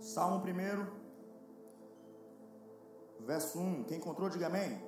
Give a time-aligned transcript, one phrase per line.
[0.00, 0.86] Salmo 1,
[3.26, 3.84] verso 1.
[3.84, 4.82] Quem encontrou, diga amém.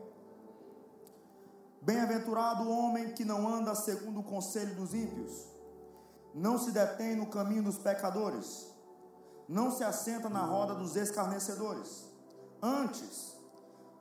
[1.83, 5.47] Bem-aventurado o homem que não anda segundo o conselho dos ímpios,
[6.35, 8.73] não se detém no caminho dos pecadores,
[9.47, 12.07] não se assenta na roda dos escarnecedores.
[12.63, 13.37] Antes,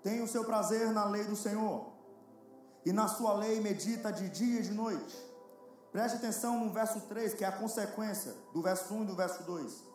[0.02, 1.92] tem o seu prazer na lei do Senhor,
[2.86, 5.18] e na sua lei medita de dia e de noite.
[5.92, 9.44] Preste atenção no verso 3, que é a consequência do verso 1 e do verso
[9.44, 9.91] 2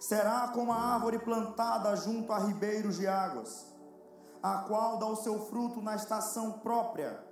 [0.00, 3.66] será como a árvore plantada junto a ribeiros de águas,
[4.42, 7.22] a qual dá o seu fruto na estação própria,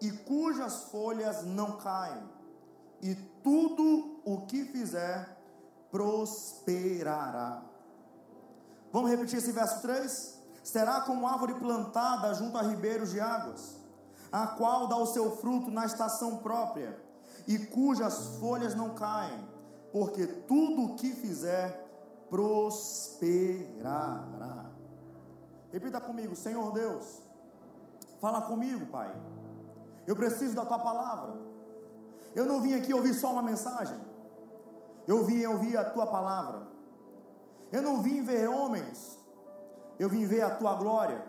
[0.00, 2.22] e cujas folhas não caem,
[3.02, 5.38] e tudo o que fizer
[5.90, 7.62] prosperará.
[8.90, 10.40] Vamos repetir esse verso 3?
[10.64, 13.76] Será como árvore plantada junto a ribeiros de águas,
[14.32, 16.98] a qual dá o seu fruto na estação própria,
[17.46, 19.46] e cujas folhas não caem,
[19.92, 21.89] porque tudo o que fizer
[22.30, 24.24] prosperará.
[25.72, 27.20] Repita comigo, Senhor Deus,
[28.20, 29.14] fala comigo, Pai.
[30.06, 31.34] Eu preciso da tua palavra.
[32.34, 33.98] Eu não vim aqui ouvir só uma mensagem.
[35.06, 36.62] Eu vim ouvir a tua palavra.
[37.72, 39.18] Eu não vim ver homens.
[39.98, 41.24] Eu vim ver a tua glória.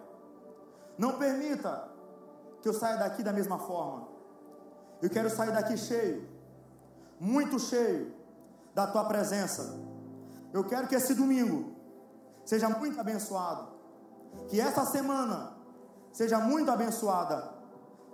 [0.98, 1.89] Não permita
[2.61, 4.08] que eu saia daqui da mesma forma.
[5.02, 6.30] Eu quero sair daqui cheio,
[7.20, 8.14] muito cheio
[8.73, 9.91] da tua presença
[10.54, 11.76] eu quero que esse domingo
[12.46, 13.68] seja muito abençoado.
[14.48, 15.54] Que essa semana
[16.12, 17.54] seja muito abençoada.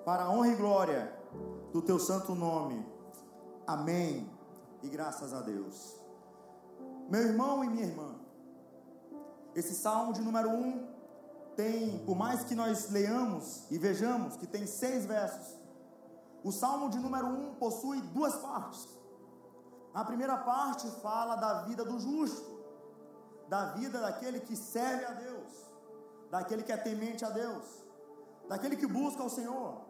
[0.05, 1.13] Para a honra e glória
[1.73, 2.85] do teu santo nome.
[3.65, 4.29] Amém.
[4.81, 5.97] E graças a Deus.
[7.09, 8.15] Meu irmão e minha irmã,
[9.55, 10.87] esse salmo de número 1 um
[11.55, 15.57] tem, por mais que nós leamos e vejamos que tem seis versos,
[16.43, 18.87] o salmo de número 1 um possui duas partes.
[19.99, 22.51] A primeira parte fala da vida do justo,
[23.49, 25.51] da vida daquele que serve a Deus,
[26.29, 27.65] daquele que é temente a Deus,
[28.47, 29.87] daquele que busca o Senhor,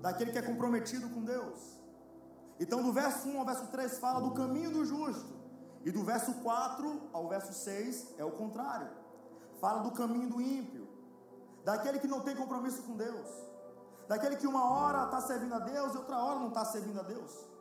[0.00, 1.78] daquele que é comprometido com Deus.
[2.58, 5.34] Então, do verso 1 ao verso 3 fala do caminho do justo,
[5.84, 8.88] e do verso 4 ao verso 6 é o contrário,
[9.60, 10.88] fala do caminho do ímpio,
[11.62, 13.28] daquele que não tem compromisso com Deus,
[14.08, 17.02] daquele que uma hora está servindo a Deus e outra hora não está servindo a
[17.02, 17.52] Deus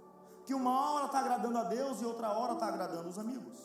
[0.45, 3.57] que uma hora está agradando a Deus e outra hora está agradando os amigos.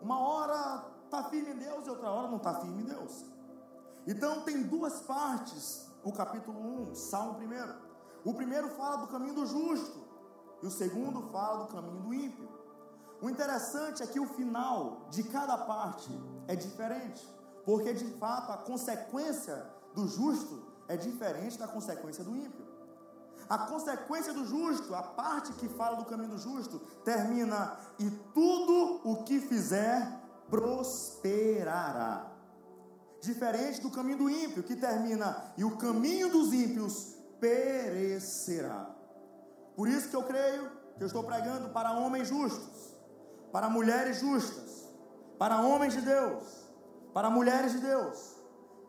[0.00, 3.24] Uma hora está firme em Deus e outra hora não está firme em Deus.
[4.06, 6.58] Então tem duas partes o capítulo
[6.90, 7.74] 1, Salmo primeiro.
[8.24, 10.00] O primeiro fala do caminho do justo
[10.62, 12.48] e o segundo fala do caminho do ímpio.
[13.20, 16.10] O interessante é que o final de cada parte
[16.46, 17.26] é diferente,
[17.64, 22.67] porque de fato a consequência do justo é diferente da consequência do ímpio.
[23.48, 29.00] A consequência do justo, a parte que fala do caminho do justo, termina: e tudo
[29.04, 30.06] o que fizer
[30.50, 32.30] prosperará.
[33.20, 38.94] Diferente do caminho do ímpio, que termina: e o caminho dos ímpios perecerá.
[39.74, 42.94] Por isso que eu creio que eu estou pregando para homens justos,
[43.50, 44.92] para mulheres justas,
[45.38, 46.42] para homens de Deus,
[47.14, 48.36] para mulheres de Deus.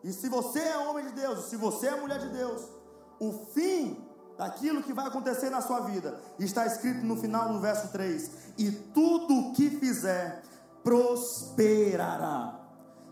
[0.02, 2.68] E se você é homem de Deus, se você é mulher de Deus,
[3.18, 4.09] o fim
[4.40, 6.18] daquilo que vai acontecer na sua vida.
[6.38, 10.42] Está escrito no final do verso 3: E tudo o que fizer
[10.82, 12.58] prosperará.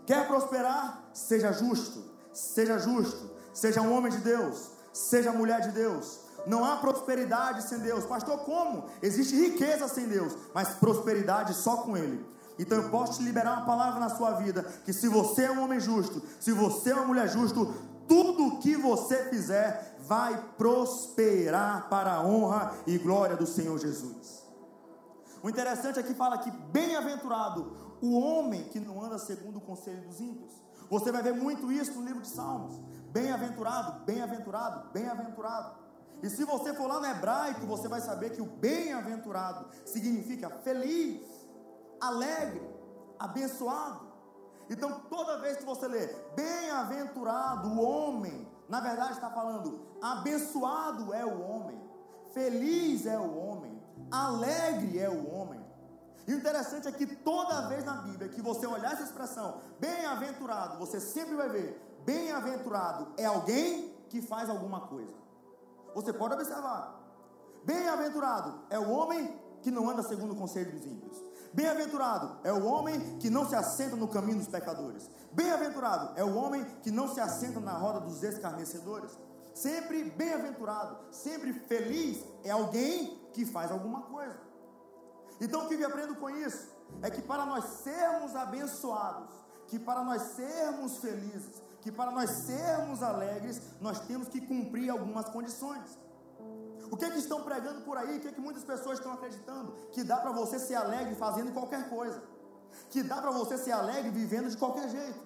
[0.07, 1.03] Quer prosperar?
[1.13, 2.03] Seja justo,
[2.33, 6.21] seja justo, seja um homem de Deus, seja mulher de Deus.
[6.47, 8.05] Não há prosperidade sem Deus.
[8.05, 8.85] Pastor, como?
[8.99, 12.25] Existe riqueza sem Deus, mas prosperidade só com Ele.
[12.57, 15.63] Então eu posso te liberar uma palavra na sua vida: que se você é um
[15.63, 17.59] homem justo, se você é uma mulher justa,
[18.07, 24.43] tudo que você fizer vai prosperar para a honra e glória do Senhor Jesus.
[25.43, 30.19] O interessante aqui fala que bem-aventurado o homem que não anda segundo o conselho dos
[30.19, 30.51] ímpios.
[30.89, 32.79] Você vai ver muito isso no livro de Salmos.
[33.11, 35.77] Bem-aventurado, bem-aventurado, bem-aventurado.
[36.23, 41.21] E se você for lá no hebraico, você vai saber que o bem-aventurado significa feliz,
[42.01, 42.67] alegre,
[43.19, 44.09] abençoado.
[44.67, 51.25] Então, toda vez que você lê, bem-aventurado o homem, na verdade está falando, abençoado é
[51.25, 51.81] o homem,
[52.33, 53.81] feliz é o homem,
[54.11, 55.59] alegre é o homem.
[56.27, 60.77] E o interessante é que toda vez na Bíblia que você olhar essa expressão, bem-aventurado,
[60.77, 65.15] você sempre vai ver, bem-aventurado é alguém que faz alguma coisa.
[65.95, 66.95] Você pode observar.
[67.65, 71.17] Bem-aventurado é o homem que não anda segundo o conselho dos ímpios.
[71.53, 75.09] Bem-aventurado é o homem que não se assenta no caminho dos pecadores.
[75.31, 79.17] Bem-aventurado é o homem que não se assenta na roda dos escarnecedores.
[79.53, 84.39] Sempre bem-aventurado, sempre feliz é alguém que faz alguma coisa.
[85.41, 86.79] Então o que eu aprendo com isso?
[87.01, 89.29] é que para nós sermos abençoados,
[89.67, 95.29] que para nós sermos felizes, que para nós sermos alegres, nós temos que cumprir algumas
[95.29, 95.97] condições.
[96.91, 98.17] O que é que estão pregando por aí?
[98.17, 99.73] O que é que muitas pessoas estão acreditando?
[99.91, 102.21] Que dá para você ser alegre fazendo qualquer coisa.
[102.89, 105.19] Que dá para você ser alegre vivendo de qualquer jeito.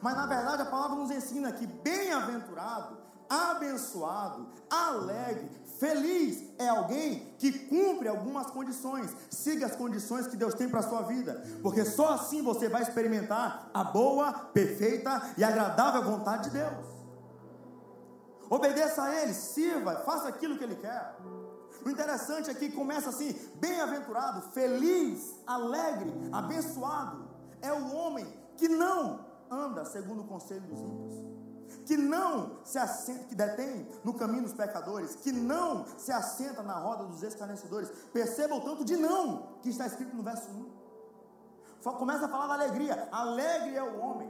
[0.00, 2.98] Mas na verdade a palavra nos ensina que bem-aventurado,
[3.28, 9.10] abençoado, alegre, feliz é alguém que cumpre algumas condições.
[9.30, 12.82] Siga as condições que Deus tem para a sua vida, porque só assim você vai
[12.82, 16.95] experimentar a boa, perfeita e agradável vontade de Deus.
[18.48, 21.16] Obedeça a Ele, sirva, faça aquilo que Ele quer.
[21.84, 27.28] O interessante é que começa assim: bem-aventurado, feliz, alegre, abençoado
[27.62, 28.26] é o homem
[28.56, 31.14] que não anda segundo o conselho dos ímpios,
[31.84, 36.74] que não se assenta, que detém no caminho dos pecadores, que não se assenta na
[36.74, 37.90] roda dos escarnecedores.
[38.12, 40.86] Perceba o tanto de não que está escrito no verso 1.
[41.98, 43.08] Começa a falar da alegria.
[43.12, 44.28] Alegre é o homem,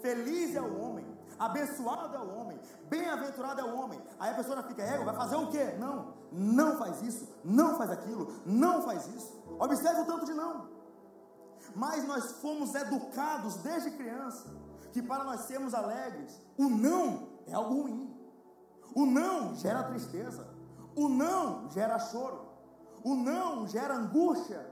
[0.00, 1.04] feliz é o homem,
[1.36, 2.51] abençoado é o homem,
[2.88, 4.00] bem-aventurado é o homem.
[4.18, 5.74] Aí a pessoa fica, ego, vai fazer o quê?
[5.78, 9.42] Não, não faz isso, não faz aquilo, não faz isso.
[9.58, 10.68] Observe o tanto de não.
[11.74, 14.48] Mas nós fomos educados desde criança
[14.92, 18.14] que para nós sermos alegres, o não é algo ruim.
[18.94, 20.46] O não gera tristeza.
[20.94, 22.46] O não gera choro.
[23.02, 24.70] O não gera angústia.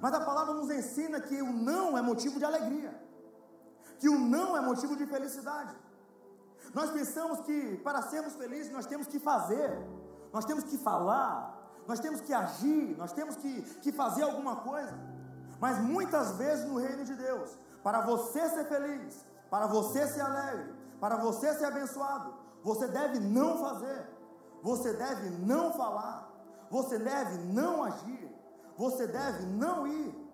[0.00, 2.94] Mas a palavra nos ensina que o não é motivo de alegria.
[3.98, 5.74] Que o não é motivo de felicidade.
[6.74, 9.78] Nós pensamos que para sermos felizes nós temos que fazer,
[10.32, 14.94] nós temos que falar, nós temos que agir, nós temos que, que fazer alguma coisa.
[15.60, 20.74] Mas muitas vezes no reino de Deus, para você ser feliz, para você ser alegre,
[21.00, 24.06] para você ser abençoado, você deve não fazer,
[24.62, 26.30] você deve não falar,
[26.70, 28.30] você deve não agir,
[28.76, 30.28] você deve não ir.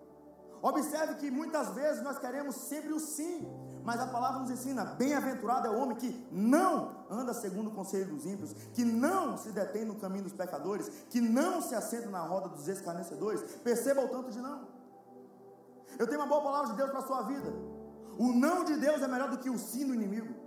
[0.61, 3.47] Observe que muitas vezes nós queremos sempre o sim,
[3.85, 8.07] mas a palavra nos ensina: bem-aventurado é o homem que não anda segundo o conselho
[8.07, 12.21] dos ímpios, que não se detém no caminho dos pecadores, que não se assenta na
[12.21, 13.43] roda dos escarnecedores.
[13.63, 14.67] Perceba o tanto de não.
[15.99, 17.53] Eu tenho uma boa palavra de Deus para a sua vida.
[18.19, 20.44] O não de Deus é melhor do que o sim do inimigo.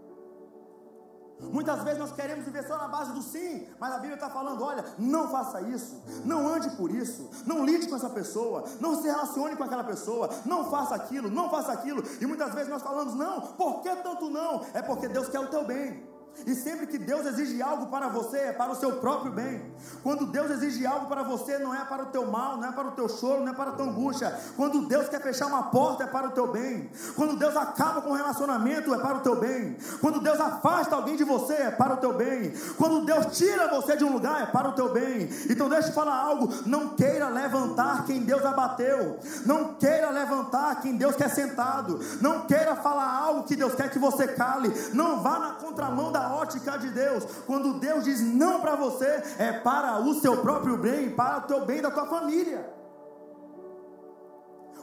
[1.39, 4.63] Muitas vezes nós queremos viver só na base do sim, mas a Bíblia está falando:
[4.63, 9.07] olha, não faça isso, não ande por isso, não lide com essa pessoa, não se
[9.07, 12.03] relacione com aquela pessoa, não faça aquilo, não faça aquilo.
[12.19, 14.65] E muitas vezes nós falamos: não, por que tanto não?
[14.73, 16.16] É porque Deus quer o teu bem.
[16.45, 19.61] E sempre que Deus exige algo para você, é para o seu próprio bem.
[20.03, 22.87] Quando Deus exige algo para você, não é para o teu mal, não é para
[22.87, 24.33] o teu choro, não é para a tua angústia.
[24.55, 26.89] Quando Deus quer fechar uma porta, é para o teu bem.
[27.15, 29.77] Quando Deus acaba com um relacionamento, é para o teu bem.
[29.99, 32.53] Quando Deus afasta alguém de você, é para o teu bem.
[32.77, 35.29] Quando Deus tira você de um lugar, é para o teu bem.
[35.49, 39.19] Então deixa eu falar algo: não queira levantar quem Deus abateu.
[39.45, 41.99] Não queira levantar quem Deus quer sentado.
[42.21, 44.71] Não queira falar algo que Deus quer que você cale.
[44.93, 47.23] Não vá na contramão da ótica de Deus.
[47.45, 51.65] Quando Deus diz não para você, é para o seu próprio bem, para o teu
[51.65, 52.73] bem da tua família.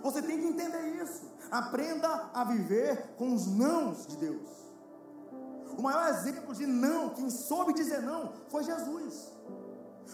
[0.03, 1.33] Você tem que entender isso.
[1.51, 4.49] Aprenda a viver com os nãos de Deus.
[5.79, 9.33] O maior exemplo de não, quem soube dizer não, foi Jesus.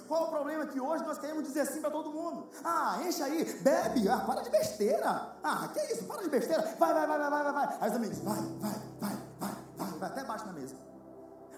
[0.07, 2.49] Qual o problema que hoje nós queremos dizer sim para todo mundo?
[2.65, 5.37] Ah, enche aí, bebe, ah, para de besteira.
[5.43, 6.63] Ah, que isso, para de besteira.
[6.79, 7.79] Vai, vai, vai, vai, vai, vai.
[7.81, 10.75] Aí os amigos, vai, vai, vai, vai, vai, vai, até baixo na mesa.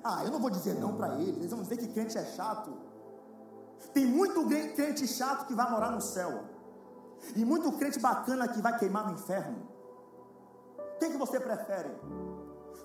[0.04, 2.72] Ah, eu não vou dizer não para eles, eles vão dizer que crente é chato.
[3.92, 4.44] Tem muito
[4.74, 6.44] crente chato que vai morar no céu,
[7.36, 9.68] e muito crente bacana que vai queimar no inferno.
[10.98, 11.90] Quem que você prefere?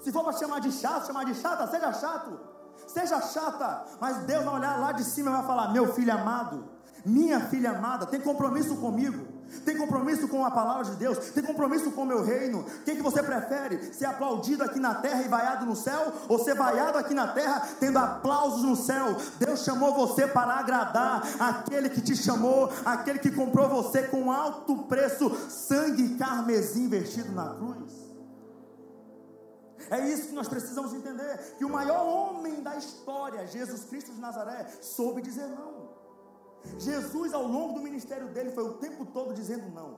[0.02, 2.40] Se for para chamar de chato, chamar de chata, seja chato,
[2.88, 6.66] seja chata, mas Deus vai olhar lá de cima e vai falar: Meu filho amado,
[7.06, 11.92] minha filha amada, tem compromisso comigo tem compromisso com a palavra de Deus, tem compromisso
[11.92, 12.60] com o meu reino.
[12.60, 13.94] O que, que você prefere?
[13.94, 16.14] Ser aplaudido aqui na terra e vaiado no céu?
[16.28, 19.18] Ou ser vaiado aqui na terra tendo aplausos no céu?
[19.40, 24.84] Deus chamou você para agradar aquele que te chamou, aquele que comprou você com alto
[24.84, 28.08] preço, sangue carmesim vestido na cruz.
[29.90, 34.20] É isso que nós precisamos entender: que o maior homem da história, Jesus Cristo de
[34.20, 35.77] Nazaré, soube dizer não.
[36.80, 39.98] Jesus, ao longo do ministério dele, foi o tempo todo dizendo não.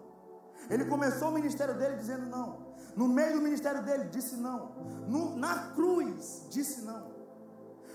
[0.70, 2.70] Ele começou o ministério dele dizendo não.
[2.96, 4.72] No meio do ministério dele, disse não.
[5.08, 7.08] No, na cruz, disse não.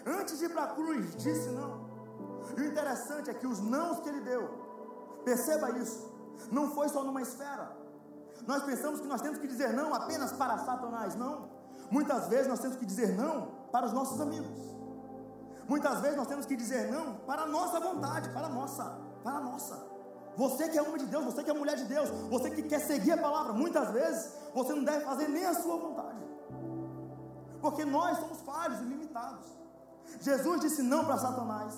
[0.07, 1.85] Antes de ir para a cruz, disse não.
[2.57, 4.49] E o interessante é que os nãos que ele deu,
[5.25, 6.13] perceba isso,
[6.51, 7.77] não foi só numa esfera.
[8.47, 11.49] Nós pensamos que nós temos que dizer não apenas para Satanás, não.
[11.91, 14.74] Muitas vezes nós temos que dizer não para os nossos amigos.
[15.69, 18.85] Muitas vezes nós temos que dizer não para a nossa vontade, para a nossa,
[19.23, 19.95] para a nossa.
[20.37, 22.81] Você que é homem de Deus, você que é mulher de Deus, você que quer
[22.81, 26.19] seguir a palavra, muitas vezes você não deve fazer nem a sua vontade.
[27.61, 29.47] Porque nós somos falhos e limitados.
[30.21, 31.75] Jesus disse não para Satanás.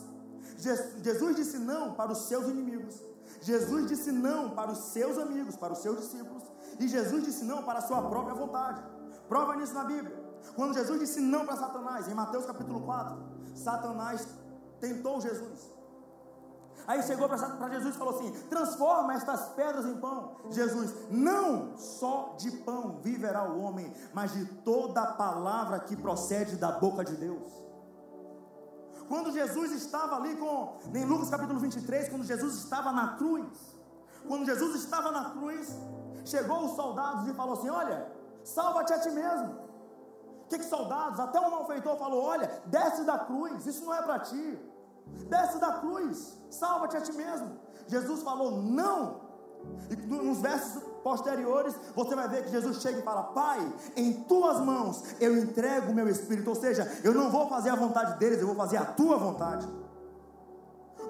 [0.57, 3.03] Jesus disse não para os seus inimigos.
[3.41, 6.43] Jesus disse não para os seus amigos, para os seus discípulos.
[6.81, 8.83] E Jesus disse não para a sua própria vontade.
[9.29, 10.26] Prova nisso na Bíblia.
[10.55, 13.17] Quando Jesus disse não para Satanás, em Mateus capítulo 4,
[13.55, 14.27] Satanás
[14.81, 15.77] tentou Jesus.
[16.87, 20.37] Aí chegou para Jesus e falou assim: transforma estas pedras em pão.
[20.51, 26.57] Jesus, não só de pão viverá o homem, mas de toda a palavra que procede
[26.57, 27.53] da boca de Deus.
[29.09, 33.47] Quando Jesus estava ali com, em Lucas capítulo 23, quando Jesus estava na cruz,
[34.27, 35.69] quando Jesus estava na cruz,
[36.25, 38.13] chegou os soldados e falou assim: Olha,
[38.45, 39.66] salva-te a ti mesmo.
[40.47, 44.01] O que, que soldados, até um malfeitor falou: Olha, desce da cruz, isso não é
[44.01, 44.59] para ti.
[45.29, 47.59] Desce da cruz, salva-te a ti mesmo.
[47.89, 49.27] Jesus falou: Não.
[49.91, 54.61] E nos versos posteriores, você vai ver que Jesus chega e fala: Pai, em tuas
[54.61, 56.49] mãos eu entrego o meu espírito.
[56.49, 59.67] Ou seja, eu não vou fazer a vontade deles, eu vou fazer a tua vontade.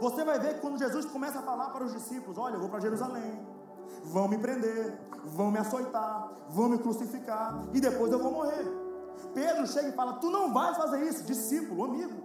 [0.00, 2.70] Você vai ver que quando Jesus começa a falar para os discípulos: Olha, eu vou
[2.70, 3.46] para Jerusalém,
[4.02, 8.85] vão me prender, vão me açoitar, vão me crucificar e depois eu vou morrer.
[9.34, 12.22] Pedro chega e fala: Tu não vais fazer isso, discípulo, amigo.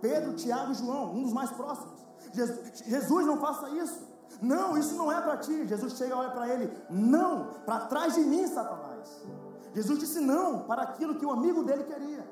[0.00, 2.06] Pedro, Tiago e João, um dos mais próximos.
[2.32, 4.00] Jesus, não faça isso.
[4.42, 5.66] Não, isso não é para ti.
[5.66, 9.08] Jesus chega e olha para ele: Não, para trás de mim, Satanás.
[9.74, 12.26] Jesus disse não para aquilo que o amigo dele queria.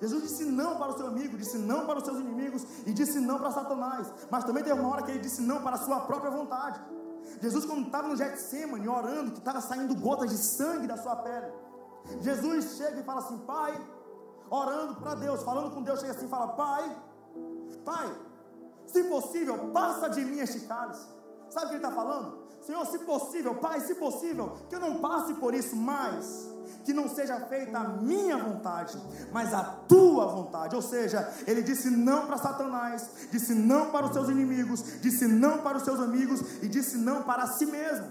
[0.00, 3.20] Jesus disse não para o seu amigo, disse não para os seus inimigos e disse
[3.20, 4.12] não para Satanás.
[4.30, 6.80] Mas também teve uma hora que ele disse não para a sua própria vontade.
[7.40, 11.52] Jesus, quando estava no Getsemane orando, que estava saindo gotas de sangue da sua pele,
[12.20, 13.80] Jesus chega e fala assim: Pai,
[14.50, 16.96] orando para Deus, falando com Deus, chega assim e fala: Pai,
[17.84, 18.14] Pai,
[18.86, 21.06] se possível, passa de mim este cálice.
[21.48, 22.44] Sabe o que ele está falando?
[22.60, 26.48] Senhor, se possível, Pai, se possível, que eu não passe por isso mais,
[26.84, 28.98] que não seja feita a minha vontade,
[29.32, 30.74] mas a tua vontade.
[30.74, 35.58] Ou seja, ele disse não para Satanás, disse não para os seus inimigos, disse não
[35.58, 38.06] para os seus amigos e disse não para si mesmo.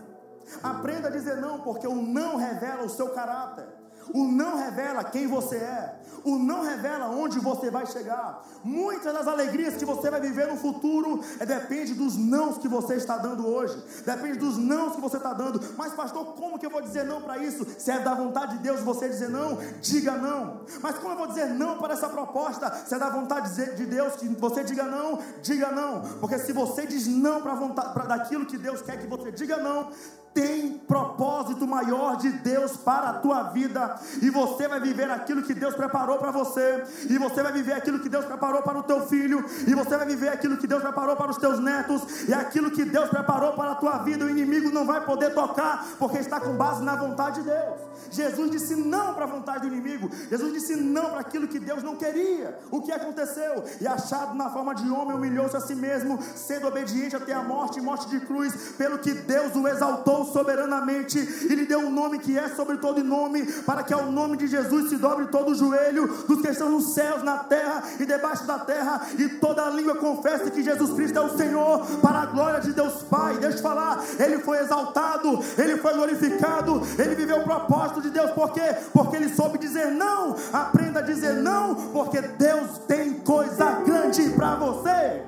[0.62, 3.83] Aprenda a dizer não, porque o não revela o seu caráter.
[4.14, 6.00] O não revela quem você é.
[6.24, 8.44] O não revela onde você vai chegar.
[8.64, 12.96] Muitas das alegrias que você vai viver no futuro é, depende dos nãos que você
[12.96, 13.78] está dando hoje.
[14.06, 15.62] Depende dos nãos que você está dando.
[15.78, 17.66] Mas, pastor, como que eu vou dizer não para isso?
[17.78, 20.62] Se é da vontade de Deus você dizer não, diga não.
[20.82, 22.72] Mas como eu vou dizer não para essa proposta?
[22.86, 26.02] Se é da vontade de Deus que você diga não, diga não.
[26.20, 29.58] Porque se você diz não para vontade, para daquilo que Deus quer que você diga
[29.58, 29.90] não,
[30.34, 35.54] tem propósito maior de Deus para a tua vida, e você vai viver aquilo que
[35.54, 39.06] Deus preparou para você, e você vai viver aquilo que Deus preparou para o teu
[39.08, 42.72] filho, e você vai viver aquilo que Deus preparou para os teus netos, e aquilo
[42.72, 46.40] que Deus preparou para a tua vida, o inimigo não vai poder tocar, porque está
[46.40, 47.80] com base na vontade de Deus.
[48.12, 51.82] Jesus disse não para a vontade do inimigo, Jesus disse não para aquilo que Deus
[51.84, 52.58] não queria.
[52.72, 53.64] O que aconteceu?
[53.82, 57.80] E achado na forma de homem, humilhou-se a si mesmo, sendo obediente até a morte
[57.80, 62.20] e morte de cruz, pelo que Deus o exaltou soberanamente e lhe deu um nome
[62.20, 65.56] que é sobre todo nome, para que ao nome de Jesus se dobre todo o
[65.56, 69.96] joelho dos que estão nos céus, na terra e debaixo da terra, e toda língua
[69.96, 73.38] confesse que Jesus Cristo é o Senhor, para a glória de Deus Pai.
[73.38, 78.32] Deixa eu falar, ele foi exaltado, ele foi glorificado, ele viveu o propósito de Deus,
[78.32, 78.76] por quê?
[78.94, 80.36] Porque ele soube dizer não.
[80.52, 85.24] Aprenda a dizer não, porque Deus tem coisa grande para você.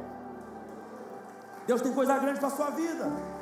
[1.68, 3.35] Deus tem coisa grande para a sua vida.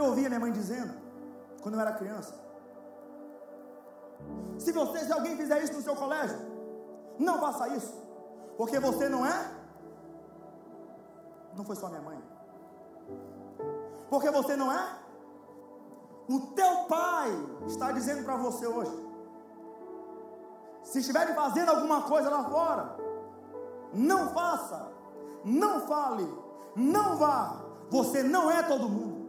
[0.00, 0.94] Eu ouvia minha mãe dizendo,
[1.62, 2.34] quando eu era criança:
[4.58, 6.38] se você, se alguém fizer isso no seu colégio,
[7.18, 7.92] não faça isso,
[8.56, 9.38] porque você não é.
[11.54, 12.18] Não foi só minha mãe.
[14.08, 14.82] Porque você não é.
[16.26, 17.28] O teu pai
[17.66, 18.96] está dizendo para você hoje.
[20.82, 22.96] Se estiverem fazendo alguma coisa lá fora,
[23.92, 24.90] não faça,
[25.44, 26.26] não fale,
[26.74, 27.60] não vá.
[27.90, 29.19] Você não é todo mundo.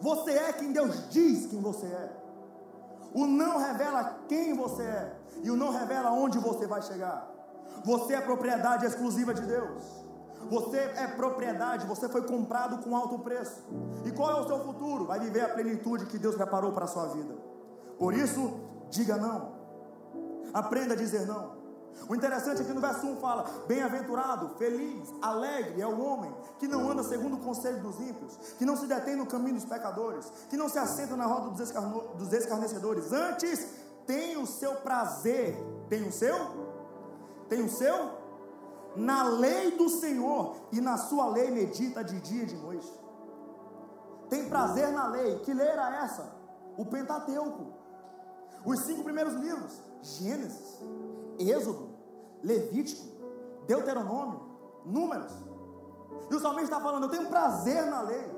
[0.00, 2.12] Você é quem Deus diz quem você é.
[3.14, 5.16] O não revela quem você é.
[5.42, 7.30] E o não revela onde você vai chegar.
[7.84, 9.82] Você é propriedade exclusiva de Deus.
[10.50, 13.62] Você é propriedade, você foi comprado com alto preço.
[14.04, 15.06] E qual é o seu futuro?
[15.06, 17.34] Vai viver a plenitude que Deus preparou para a sua vida.
[17.98, 18.60] Por isso,
[18.90, 19.52] diga não.
[20.54, 21.55] Aprenda a dizer não.
[22.08, 26.68] O interessante é que no verso 1 fala: Bem-aventurado, feliz, alegre é o homem que
[26.68, 30.30] não anda segundo o conselho dos ímpios, que não se detém no caminho dos pecadores,
[30.48, 33.12] que não se assenta na roda dos, escarnecedores.
[33.12, 33.66] Antes
[34.06, 35.56] tem o seu prazer,
[35.88, 36.36] tem o seu,
[37.48, 38.26] tem o seu
[38.94, 42.90] na lei do Senhor e na sua lei medita de dia e de noite.
[44.28, 45.38] Tem prazer na lei.
[45.40, 46.32] Que lei era essa?
[46.76, 47.74] O Pentateuco.
[48.64, 50.80] Os cinco primeiros livros: Gênesis,
[51.38, 51.90] Êxodo,
[52.42, 53.04] Levítico,
[53.66, 54.40] Deuteronômio,
[54.84, 55.32] Números.
[56.30, 58.36] E o salmista está falando: Eu tenho prazer na lei.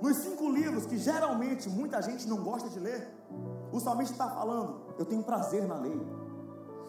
[0.00, 3.08] Nos cinco livros que geralmente muita gente não gosta de ler,
[3.72, 6.00] o salmista está falando: Eu tenho prazer na lei.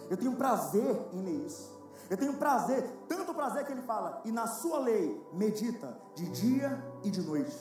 [0.10, 1.76] Eu tenho prazer em ler isso.
[2.10, 6.84] Eu tenho prazer, tanto prazer que ele fala, e na sua lei medita de dia
[7.04, 7.58] e de noite.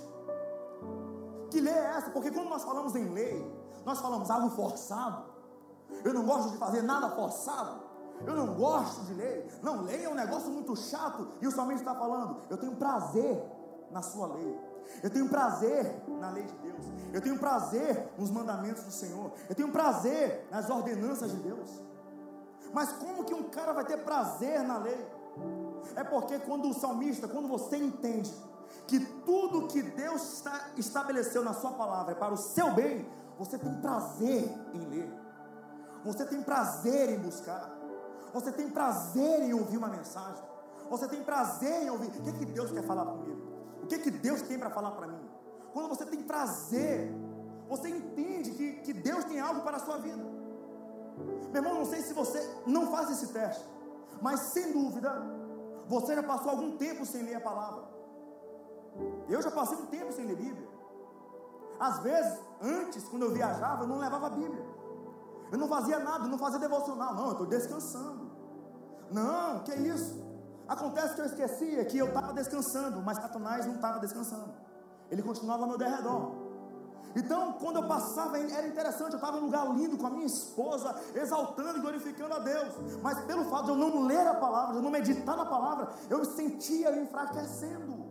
[1.50, 2.10] Que lei é essa?
[2.10, 3.50] Porque quando nós falamos em lei,
[3.86, 5.24] nós falamos algo forçado.
[6.04, 7.82] Eu não gosto de fazer nada forçado.
[8.26, 9.48] Eu não gosto de lei.
[9.62, 11.28] Não, lei é um negócio muito chato.
[11.40, 13.42] E o salmista está falando: eu tenho prazer
[13.90, 14.58] na sua lei.
[15.02, 16.84] Eu tenho prazer na lei de Deus.
[17.12, 19.32] Eu tenho prazer nos mandamentos do Senhor.
[19.48, 21.82] Eu tenho prazer nas ordenanças de Deus.
[22.72, 25.06] Mas como que um cara vai ter prazer na lei?
[25.96, 28.32] É porque quando o salmista, quando você entende
[28.86, 33.58] que tudo que Deus está, estabeleceu na sua palavra é para o seu bem, você
[33.58, 35.23] tem prazer em ler.
[36.04, 37.70] Você tem prazer em buscar.
[38.32, 40.42] Você tem prazer em ouvir uma mensagem.
[40.90, 42.08] Você tem prazer em ouvir.
[42.08, 43.42] O que, é que Deus quer falar comigo?
[43.82, 45.20] O que, é que Deus tem para falar para mim?
[45.72, 47.12] Quando você tem prazer,
[47.68, 50.22] você entende que, que Deus tem algo para a sua vida.
[51.52, 53.64] Meu irmão, não sei se você não faz esse teste,
[54.20, 55.10] mas sem dúvida,
[55.86, 57.84] você já passou algum tempo sem ler a palavra.
[59.28, 60.68] Eu já passei um tempo sem ler Bíblia.
[61.78, 64.64] Às vezes, antes, quando eu viajava, eu não levava a Bíblia.
[65.54, 67.14] Eu não fazia nada, não fazia devocional.
[67.14, 68.28] Não, eu estou descansando.
[69.08, 70.20] Não, que isso?
[70.66, 74.52] Acontece que eu esquecia que eu estava descansando, mas Satanás não estava descansando.
[75.08, 76.32] Ele continuava ao meu derredor.
[77.14, 80.26] Então, quando eu passava, era interessante, eu estava em um lugar lindo com a minha
[80.26, 82.74] esposa, exaltando e glorificando a Deus.
[83.00, 85.88] Mas pelo fato de eu não ler a palavra, de eu não meditar na palavra,
[86.10, 88.06] eu me sentia enfraquecendo.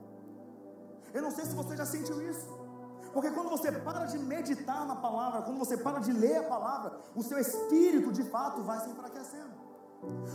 [1.13, 2.62] Eu não sei se você já sentiu isso.
[3.13, 6.99] Porque quando você para de meditar na palavra, quando você para de ler a palavra,
[7.15, 9.63] o seu espírito de fato vai se enfraquecendo.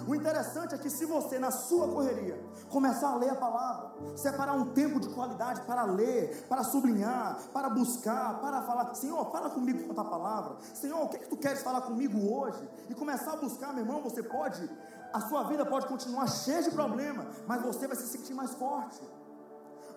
[0.06, 4.54] O interessante é que se você, na sua correria, começar a ler a palavra, separar
[4.54, 9.92] um tempo de qualidade para ler, para sublinhar, para buscar, para falar, Senhor, fala comigo
[9.92, 12.66] com a palavra, Senhor, o que, é que tu queres falar comigo hoje?
[12.88, 14.70] E começar a buscar, meu irmão, você pode,
[15.12, 19.00] a sua vida pode continuar cheia de problemas, mas você vai se sentir mais forte.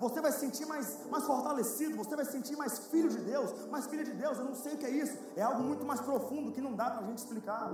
[0.02, 3.68] Você vai se sentir mais, mais fortalecido, você vai se sentir mais filho de Deus,
[3.70, 6.02] mais filha de Deus, eu não sei o que é isso, é algo muito mais
[6.02, 7.70] profundo que não dá para a gente explicar.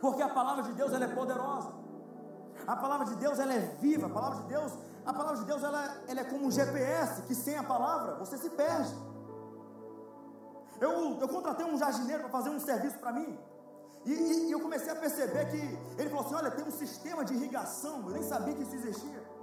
[0.00, 1.72] Porque a palavra de Deus ela é poderosa.
[2.66, 4.06] A palavra de Deus ela é viva.
[4.06, 4.72] A palavra de Deus,
[5.04, 8.38] a palavra de Deus ela, ela é como um GPS que sem a palavra você
[8.38, 8.94] se perde.
[10.80, 13.38] Eu, eu contratei um jardineiro para fazer um serviço para mim.
[14.06, 15.60] E, e, e, eu comecei a perceber que
[15.98, 18.02] ele falou assim: olha, tem um sistema de irrigação.
[18.06, 19.33] Eu nem sabia que isso existia.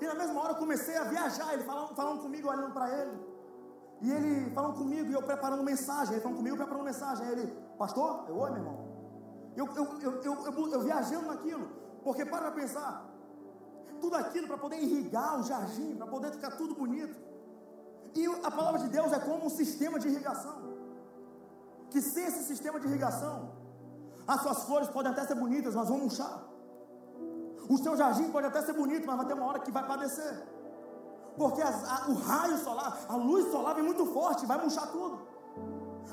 [0.00, 3.34] E na mesma hora eu comecei a viajar, ele falando, falando comigo, olhando para ele.
[4.00, 6.14] E ele falando comigo e eu preparando mensagem.
[6.14, 7.26] Ele falando comigo, preparando mensagem.
[7.26, 7.46] Aí ele,
[7.78, 8.78] pastor, eu, oi meu irmão.
[9.56, 11.68] Eu, eu, eu, eu, eu viajando naquilo,
[12.02, 13.08] porque para pensar,
[14.00, 17.16] tudo aquilo para poder irrigar o jardim, para poder ficar tudo bonito.
[18.14, 20.74] E a palavra de Deus é como um sistema de irrigação.
[21.90, 23.52] Que sem esse sistema de irrigação,
[24.26, 26.53] as suas flores podem até ser bonitas, mas vão murchar.
[27.68, 30.42] O seu jardim pode até ser bonito, mas vai ter uma hora que vai padecer.
[31.36, 35.18] Porque as, a, o raio solar, a luz solar vem muito forte, vai murchar tudo.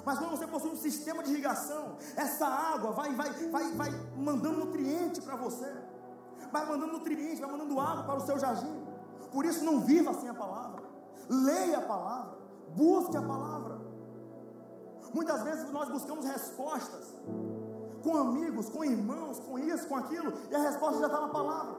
[0.06, 4.66] Mas quando você possui um sistema de irrigação, essa água vai, vai, vai, vai mandando
[4.66, 5.72] nutriente para você,
[6.52, 8.84] vai mandando nutriente, vai mandando água para o seu jardim.
[9.32, 10.84] Por isso, não viva sem a palavra,
[11.30, 12.38] leia a palavra,
[12.76, 13.80] busque a palavra.
[15.14, 17.14] Muitas vezes nós buscamos respostas
[18.04, 21.76] com amigos, com irmãos, com isso, com aquilo, e a resposta já está na palavra.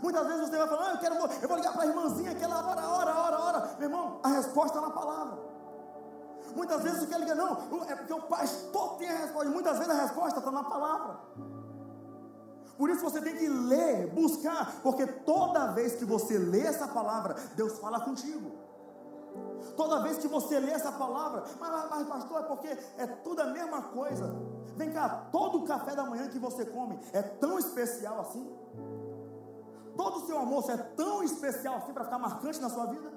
[0.00, 2.66] Muitas vezes você vai falar, ah, eu quero, eu vou ligar para a irmãzinha aquela
[2.66, 3.76] hora, hora, hora, hora.
[3.78, 5.38] Meu irmão, a resposta está na palavra.
[6.54, 7.52] Muitas vezes você quer ligar, não,
[7.88, 9.50] é porque o pastor tem a resposta.
[9.50, 11.20] Muitas vezes a resposta está na palavra.
[12.76, 17.36] Por isso você tem que ler, buscar, porque toda vez que você lê essa palavra,
[17.54, 18.50] Deus fala contigo.
[19.76, 23.46] Toda vez que você lê essa palavra, mas, mas pastor, é porque é tudo a
[23.46, 24.34] mesma coisa.
[24.76, 28.50] Vem cá, todo o café da manhã que você come é tão especial assim?
[29.96, 33.12] Todo o seu almoço é tão especial assim para ficar marcante na sua vida?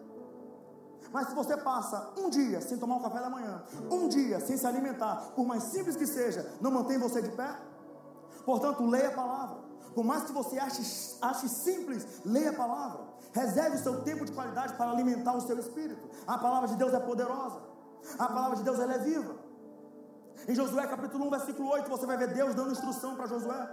[1.12, 4.58] Mas se você passa um dia sem tomar um café da manhã, um dia sem
[4.58, 7.55] se alimentar, por mais simples que seja, não mantém você de pé?
[8.45, 9.64] Portanto, leia a palavra.
[9.95, 10.84] Por mais que você ache,
[11.21, 12.99] ache simples, leia a palavra.
[13.31, 16.10] Reserve o seu tempo de qualidade para alimentar o seu espírito.
[16.27, 17.62] A palavra de Deus é poderosa.
[18.19, 19.36] A palavra de Deus é viva.
[20.47, 23.69] Em Josué capítulo 1, versículo 8, você vai ver Deus dando instrução para Josué.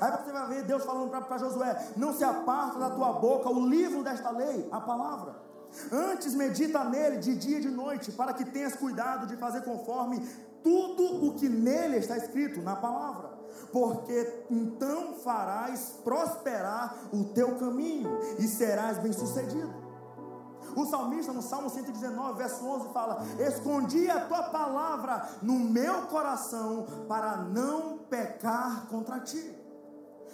[0.00, 3.66] Aí você vai ver Deus falando para Josué: Não se aparta da tua boca o
[3.66, 5.36] livro desta lei, a palavra.
[5.92, 10.18] Antes medita nele de dia e de noite, para que tenhas cuidado de fazer conforme
[10.62, 13.27] tudo o que nele está escrito na palavra.
[13.72, 19.88] Porque então farás prosperar o teu caminho e serás bem-sucedido.
[20.74, 26.86] O salmista, no Salmo 119, verso 11, fala: Escondi a tua palavra no meu coração
[27.08, 29.56] para não pecar contra ti.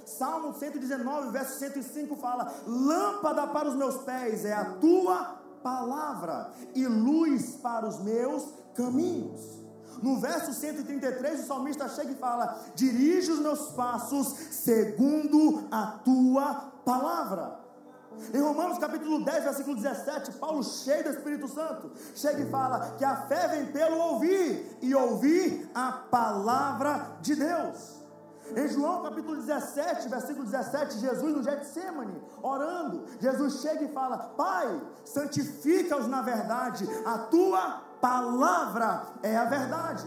[0.05, 6.87] Salmo 119, verso 105 fala: Lâmpada para os meus pés é a tua palavra e
[6.87, 9.64] luz para os meus caminhos.
[10.03, 16.73] No verso 133, o salmista chega e fala: Dirige os meus passos segundo a tua
[16.85, 17.65] palavra.
[18.33, 23.05] Em Romanos capítulo 10, versículo 17, Paulo, cheio do Espírito Santo, chega e fala que
[23.05, 28.05] a fé vem pelo ouvir, e ouvir a palavra de Deus.
[28.55, 34.81] Em João capítulo 17, versículo 17, Jesus no Getsemane, orando, Jesus chega e fala: Pai,
[35.05, 40.05] santifica-os na verdade, a tua palavra é a verdade.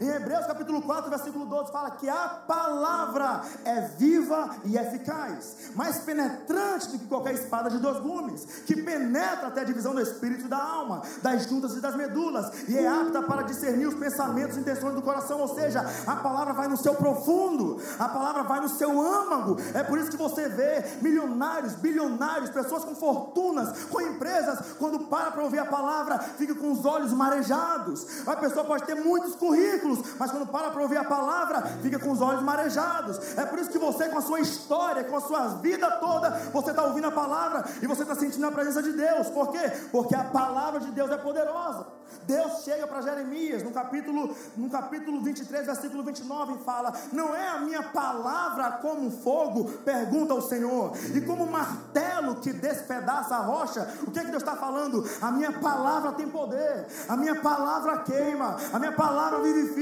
[0.00, 5.98] Em Hebreus capítulo 4, versículo 12, fala que a palavra é viva e eficaz, mais
[5.98, 10.44] penetrante do que qualquer espada de dois gumes, que penetra até a divisão do espírito
[10.44, 14.56] e da alma, das juntas e das medulas, e é apta para discernir os pensamentos
[14.56, 15.40] e intenções do coração.
[15.40, 19.56] Ou seja, a palavra vai no seu profundo, a palavra vai no seu âmago.
[19.74, 25.32] É por isso que você vê milionários, bilionários, pessoas com fortunas, com empresas, quando para
[25.32, 28.26] para ouvir a palavra, fica com os olhos marejados.
[28.28, 29.87] A pessoa pode ter muitos currículos
[30.18, 33.36] mas quando para para ouvir a palavra, fica com os olhos marejados.
[33.36, 36.70] É por isso que você, com a sua história, com a sua vida toda, você
[36.70, 39.28] está ouvindo a palavra e você está sentindo a presença de Deus.
[39.28, 39.70] Por quê?
[39.90, 41.86] Porque a palavra de Deus é poderosa.
[42.28, 47.48] Deus chega para Jeremias no capítulo, no capítulo 23, versículo 29 e fala: Não é
[47.48, 53.88] a minha palavra como fogo, pergunta o Senhor, e como martelo que despedaça a rocha.
[54.06, 55.08] O que, é que Deus está falando?
[55.20, 59.77] A minha palavra tem poder, a minha palavra queima, a minha palavra vivifica,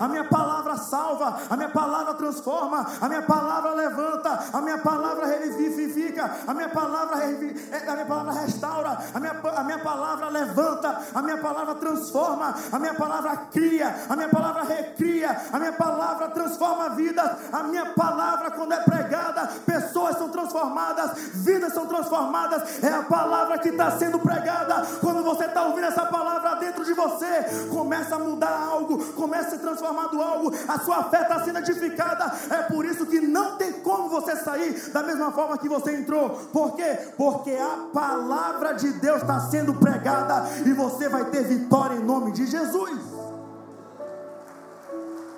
[0.00, 5.26] a minha palavra salva, a minha palavra transforma, a minha palavra levanta, a minha palavra
[5.26, 11.22] revivifica, a minha palavra, a minha palavra restaura, a minha, a minha palavra levanta, a
[11.22, 16.90] minha palavra transforma, a minha palavra cria, a minha palavra recria, a minha palavra transforma
[16.90, 23.02] vidas, a minha palavra, quando é pregada, pessoas são transformadas, vidas são transformadas, é a
[23.02, 24.86] palavra que está sendo pregada.
[25.00, 29.50] Quando você está ouvindo essa palavra dentro de você, começa a mudar algo, começa a
[29.50, 32.32] ser transformado algo, a sua fé está sendo edificada.
[32.50, 36.30] É por isso que não tem como você sair da mesma forma que você entrou.
[36.52, 37.12] Por quê?
[37.16, 42.32] Porque a palavra de Deus está sendo pregada e você vai ter vitória em nome
[42.32, 43.00] de Jesus.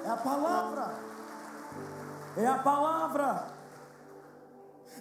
[0.04, 0.94] É a palavra.
[2.36, 3.58] É a palavra.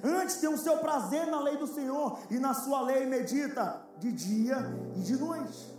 [0.04, 4.12] Antes tem o seu prazer na lei do Senhor e na sua lei medita de
[4.12, 4.58] dia
[4.96, 5.76] e de noite.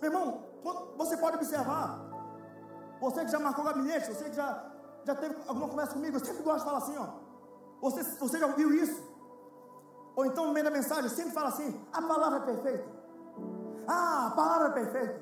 [0.00, 0.42] Meu irmão,
[0.96, 2.00] você pode observar.
[3.00, 4.64] Você que já marcou gabinete, você que já,
[5.04, 7.08] já teve alguma conversa comigo, eu sempre gosto de falar assim, ó.
[7.80, 9.02] Você, você já ouviu isso?
[10.16, 12.88] Ou então no meio da mensagem, sempre fala assim: a palavra é perfeita.
[13.86, 15.20] Ah, a palavra é perfeita.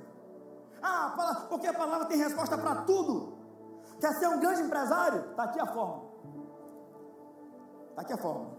[0.82, 3.32] Ah, a palavra, porque a palavra tem resposta para tudo.
[4.00, 5.30] Quer ser um grande empresário?
[5.30, 6.02] Está aqui a forma.
[7.90, 8.50] Está aqui a forma.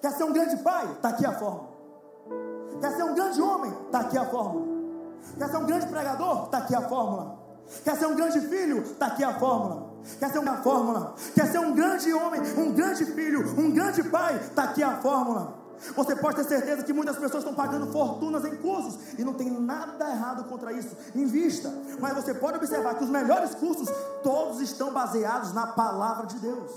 [0.00, 0.92] Quer ser um grande pai?
[0.92, 1.68] Está aqui a forma.
[2.80, 3.72] Quer ser um grande homem?
[3.86, 4.63] Está aqui a fórmula.
[5.38, 6.44] Quer ser um grande pregador?
[6.44, 7.44] Está aqui a fórmula.
[7.82, 8.82] Quer ser um grande filho?
[8.82, 9.94] Está aqui a fórmula.
[10.18, 11.14] Quer ser uma fórmula?
[11.34, 14.36] Quer ser um grande homem, um grande filho, um grande pai?
[14.36, 15.64] Está aqui a fórmula.
[15.96, 19.50] Você pode ter certeza que muitas pessoas estão pagando fortunas em cursos e não tem
[19.50, 20.96] nada errado contra isso.
[21.14, 21.72] Invista.
[22.00, 23.88] Mas você pode observar que os melhores cursos
[24.22, 26.70] todos estão baseados na palavra de Deus.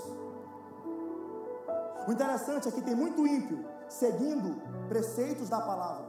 [2.06, 6.06] O interessante é que tem muito ímpio seguindo preceitos da palavra.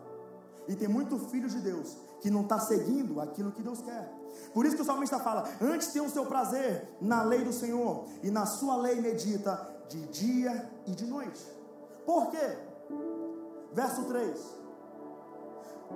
[0.68, 4.12] E tem muito filho de Deus que não está seguindo aquilo que Deus quer.
[4.54, 8.06] Por isso que o salmista fala: antes tem o seu prazer na lei do Senhor,
[8.24, 11.46] e na sua lei medita de dia e de noite.
[12.06, 12.58] Por quê?
[13.74, 14.60] Verso 3.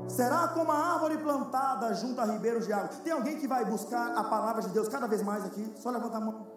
[0.07, 2.89] Será como a árvore plantada junto a ribeiros de água.
[3.03, 5.71] Tem alguém que vai buscar a palavra de Deus cada vez mais aqui?
[5.75, 6.47] Só levanta a mão.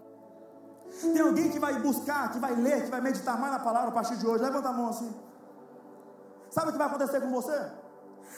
[1.01, 3.93] Tem alguém que vai buscar, que vai ler, que vai meditar mais na palavra a
[3.93, 4.43] partir de hoje?
[4.43, 5.15] Levanta a mão assim.
[6.51, 7.71] Sabe o que vai acontecer com você?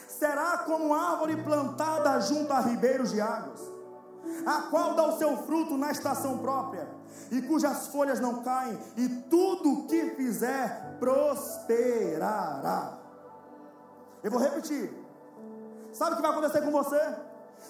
[0.07, 3.61] Será como árvore plantada junto a ribeiros de águas,
[4.45, 6.87] a qual dá o seu fruto na estação própria
[7.31, 12.97] e cujas folhas não caem, e tudo que fizer prosperará.
[14.23, 14.93] Eu vou repetir.
[15.91, 16.99] Sabe o que vai acontecer com você?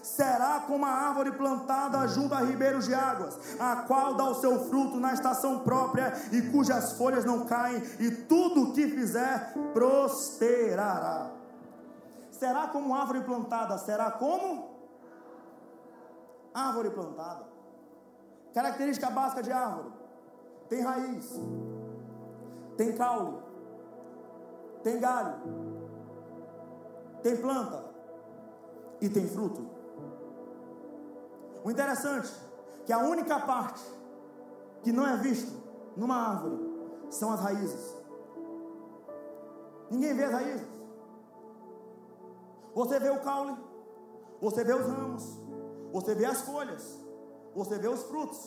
[0.04, 4.68] será como a árvore plantada junto a ribeiros de águas, a qual dá o seu
[4.70, 11.39] fruto na estação própria e cujas folhas não caem, e tudo o que fizer prosperará.
[12.40, 14.70] Será como árvore plantada, será como
[16.54, 17.46] árvore plantada.
[18.54, 19.92] Característica básica de árvore:
[20.70, 21.38] tem raiz,
[22.78, 23.44] tem caule,
[24.84, 25.36] tem galho,
[27.22, 27.84] tem planta
[29.02, 29.68] e tem fruto.
[31.66, 32.32] O interessante
[32.84, 33.84] é que a única parte
[34.82, 35.52] que não é vista
[35.98, 36.58] numa árvore
[37.10, 37.98] são as raízes.
[39.92, 40.79] Ninguém vê as raízes.
[42.74, 43.56] Você vê o caule,
[44.42, 45.24] você vê os ramos,
[45.92, 47.00] você vê as folhas,
[47.54, 48.40] você vê os frutos,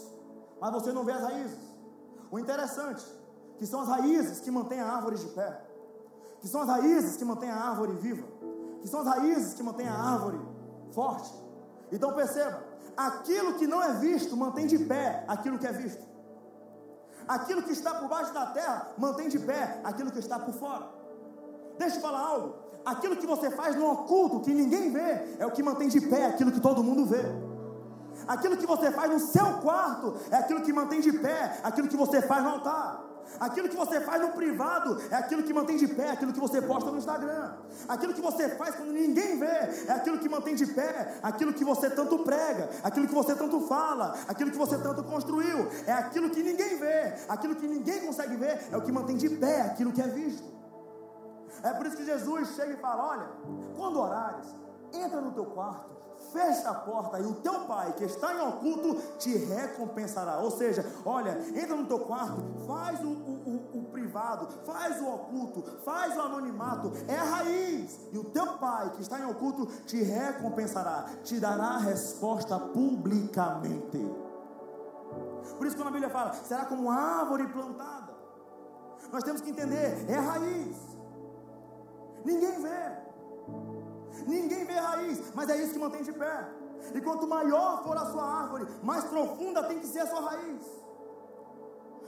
[0.60, 1.58] mas você não vê as raízes.
[2.30, 3.04] O interessante
[3.58, 5.60] que são as raízes que mantêm a árvore de pé,
[6.40, 8.26] que são as raízes que mantêm a árvore viva,
[8.80, 10.40] que são as raízes que mantêm a árvore
[10.92, 11.32] forte.
[11.90, 12.62] Então perceba,
[12.96, 16.02] aquilo que não é visto mantém de pé aquilo que é visto.
[17.28, 20.88] Aquilo que está por baixo da terra mantém de pé aquilo que está por fora.
[21.78, 22.61] Deixa eu falar algo.
[22.84, 26.26] Aquilo que você faz no oculto, que ninguém vê, é o que mantém de pé
[26.26, 27.22] aquilo que todo mundo vê.
[28.26, 31.96] Aquilo que você faz no seu quarto é aquilo que mantém de pé aquilo que
[31.96, 33.12] você faz no altar.
[33.38, 36.60] Aquilo que você faz no privado é aquilo que mantém de pé aquilo que você
[36.60, 37.52] posta no Instagram.
[37.88, 41.64] Aquilo que você faz quando ninguém vê é aquilo que mantém de pé aquilo que
[41.64, 45.68] você tanto prega, aquilo que você tanto fala, aquilo que você tanto construiu.
[45.86, 49.30] É aquilo que ninguém vê, aquilo que ninguém consegue ver é o que mantém de
[49.30, 50.61] pé aquilo que é visto.
[51.62, 53.28] É por isso que Jesus chega e fala: Olha,
[53.76, 54.54] quando orares,
[54.92, 55.92] entra no teu quarto
[56.30, 60.38] fecha a porta e o teu pai que está em oculto te recompensará.
[60.38, 65.08] Ou seja, olha, entra no teu quarto, faz o, o, o, o privado, faz o
[65.08, 68.00] oculto, faz o anonimato, é a raiz.
[68.12, 73.98] E o teu pai que está em oculto te recompensará, te dará a resposta publicamente.
[75.58, 78.12] Por isso quando a Bíblia fala, será como árvore plantada.
[79.12, 80.91] Nós temos que entender, é a raiz.
[82.24, 82.82] Ninguém vê.
[84.26, 86.48] Ninguém vê raiz, mas é isso que mantém de pé.
[86.94, 90.64] E quanto maior for a sua árvore, mais profunda tem que ser a sua raiz.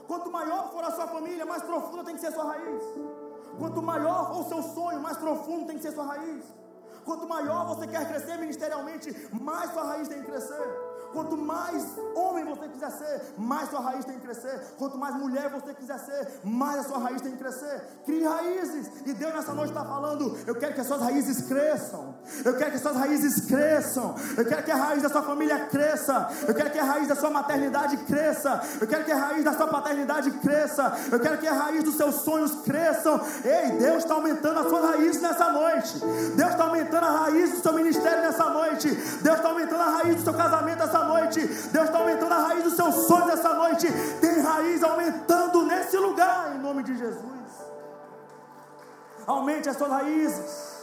[0.07, 2.85] Quanto maior for a sua família, mais profunda tem que ser a sua raiz.
[3.59, 6.44] Quanto maior for o seu sonho, mais profundo tem que ser a sua raiz.
[7.05, 10.95] Quanto maior você quer crescer ministerialmente, mais sua raiz tem que crescer.
[11.14, 11.85] Quanto mais
[12.17, 14.61] homem você quiser ser, mais sua raiz tem que crescer.
[14.77, 17.83] Quanto mais mulher você quiser ser, mais a sua raiz tem que crescer.
[18.05, 18.90] Crie raízes.
[19.07, 22.17] E Deus nessa noite está falando: eu quero que as suas raízes cresçam.
[22.45, 24.17] Eu quero que as suas raízes cresçam.
[24.37, 26.29] Eu quero que a raiz da sua família cresça.
[26.49, 28.61] Eu quero que a raiz da sua maternidade cresça.
[28.81, 30.97] Eu quero que a raiz da sua paternidade cresça.
[31.12, 33.21] Eu quero que a raiz dos seus sonhos cresçam.
[33.45, 36.01] Ei, Deus está aumentando as suas raízes nessa noite.
[36.35, 38.89] Deus está aumentando a raiz do seu ministério nessa noite.
[38.89, 41.41] Deus está aumentando a raiz do seu casamento nessa noite.
[41.41, 43.87] Deus está aumentando a raiz dos seus sonhos essa noite.
[44.21, 47.25] Tem raiz aumentando nesse lugar, em nome de Jesus.
[49.27, 50.75] Aumente as suas raízes.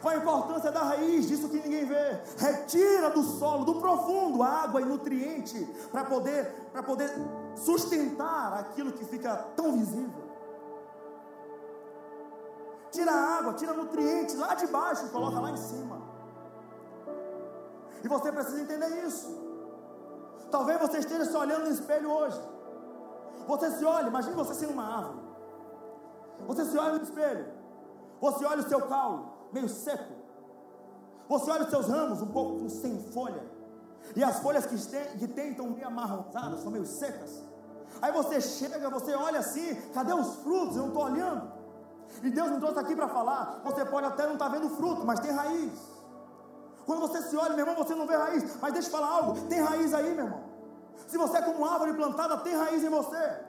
[0.00, 1.26] Qual a importância da raiz?
[1.26, 2.18] Disso que ninguém vê.
[2.38, 7.10] Retira do solo, do profundo, água e nutriente para poder, para poder
[7.56, 10.25] sustentar aquilo que fica tão visível.
[12.90, 16.00] Tira água, tira nutriente lá de baixo e coloca lá em cima.
[18.02, 19.44] E você precisa entender isso.
[20.50, 22.40] Talvez você esteja se olhando no espelho hoje.
[23.46, 25.26] Você se olha, imagine você sendo uma árvore.
[26.46, 27.46] Você se olha no espelho.
[28.20, 30.14] Você olha o seu caule, meio seco.
[31.28, 33.44] Você olha os seus ramos, um pouco sem folha.
[34.14, 37.42] E as folhas que tem estão meio amarronzadas, são meio secas.
[38.00, 40.76] Aí você chega, você olha assim, cadê os frutos?
[40.76, 41.55] Eu não estou olhando.
[42.22, 43.60] E Deus me trouxe aqui para falar.
[43.64, 45.72] Você pode até não estar tá vendo fruto, mas tem raiz.
[46.84, 48.56] Quando você se olha, meu irmão, você não vê raiz.
[48.60, 50.56] Mas deixa eu falar algo: tem raiz aí, meu irmão.
[51.08, 53.40] Se você é como árvore plantada, tem raiz em você.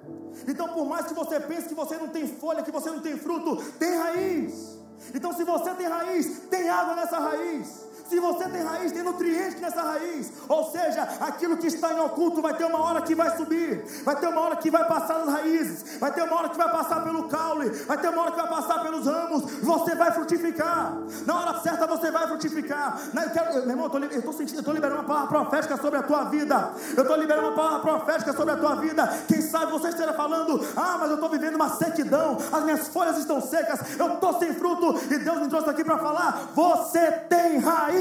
[0.48, 3.18] Então, por mais que você pense que você não tem folha, que você não tem
[3.18, 4.78] fruto, tem raiz.
[5.14, 7.87] Então, se você tem raiz, tem água nessa raiz.
[8.10, 10.32] Se você tem raiz, tem nutriente nessa raiz.
[10.48, 14.16] Ou seja, aquilo que está em oculto vai ter uma hora que vai subir, vai
[14.16, 17.04] ter uma hora que vai passar nas raízes, vai ter uma hora que vai passar
[17.04, 19.44] pelo caule, vai ter uma hora que vai passar pelos ramos.
[19.62, 20.98] Você vai frutificar.
[21.26, 23.00] Na hora certa você vai frutificar.
[23.14, 26.04] Eu quero, meu irmão, eu estou sentindo, eu estou liberando uma palavra profética sobre a
[26.04, 26.72] tua vida.
[26.96, 29.08] Eu estou liberando uma palavra profética sobre a tua vida.
[29.28, 33.18] Quem sabe você esteja falando, ah, mas eu estou vivendo uma sequidão, as minhas folhas
[33.18, 37.58] estão secas, eu estou sem fruto, e Deus me trouxe aqui para falar: você tem
[37.60, 37.97] raiz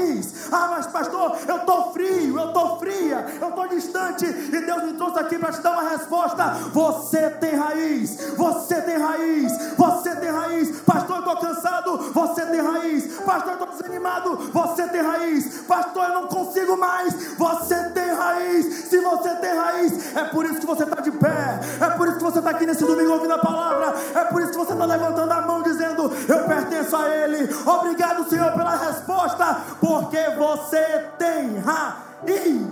[0.51, 4.25] Ah, mas pastor, eu estou frio, eu estou fria, eu estou distante.
[4.25, 6.43] E Deus me trouxe aqui para te dar uma resposta.
[6.73, 10.81] Você tem raiz, você tem raiz, você tem raiz.
[10.81, 13.05] Pastor, eu estou cansado, você tem raiz.
[13.25, 15.61] Pastor, eu estou desanimado, você tem raiz.
[15.67, 18.89] Pastor, eu não consigo mais, você tem raiz.
[18.89, 21.59] Se você tem raiz, é por isso que você está de pé.
[21.81, 23.93] É por isso que você está aqui nesse domingo ouvindo a palavra.
[24.15, 27.49] É por isso que você está levantando a mão dizendo: Eu pertenço a Ele.
[27.65, 32.67] Obrigado, Senhor, pela resposta, porque você tem raiz.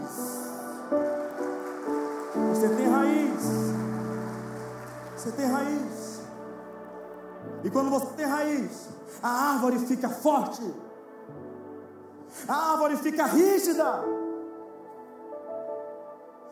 [2.49, 3.43] Você tem raiz.
[5.15, 6.21] Você tem raiz.
[7.63, 8.89] E quando você tem raiz,
[9.23, 10.73] a árvore fica forte.
[12.47, 14.03] A árvore fica rígida.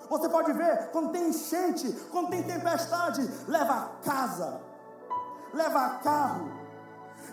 [0.09, 4.61] Você pode ver, quando tem enchente, quando tem tempestade, leva casa,
[5.53, 6.62] leva carro,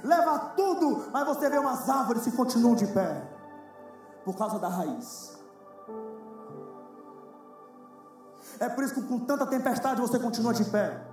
[0.02, 3.22] leva tudo, mas você vê umas árvores que continuam de pé,
[4.24, 5.38] por causa da raiz.
[8.58, 11.09] É por isso que com tanta tempestade você continua de pé.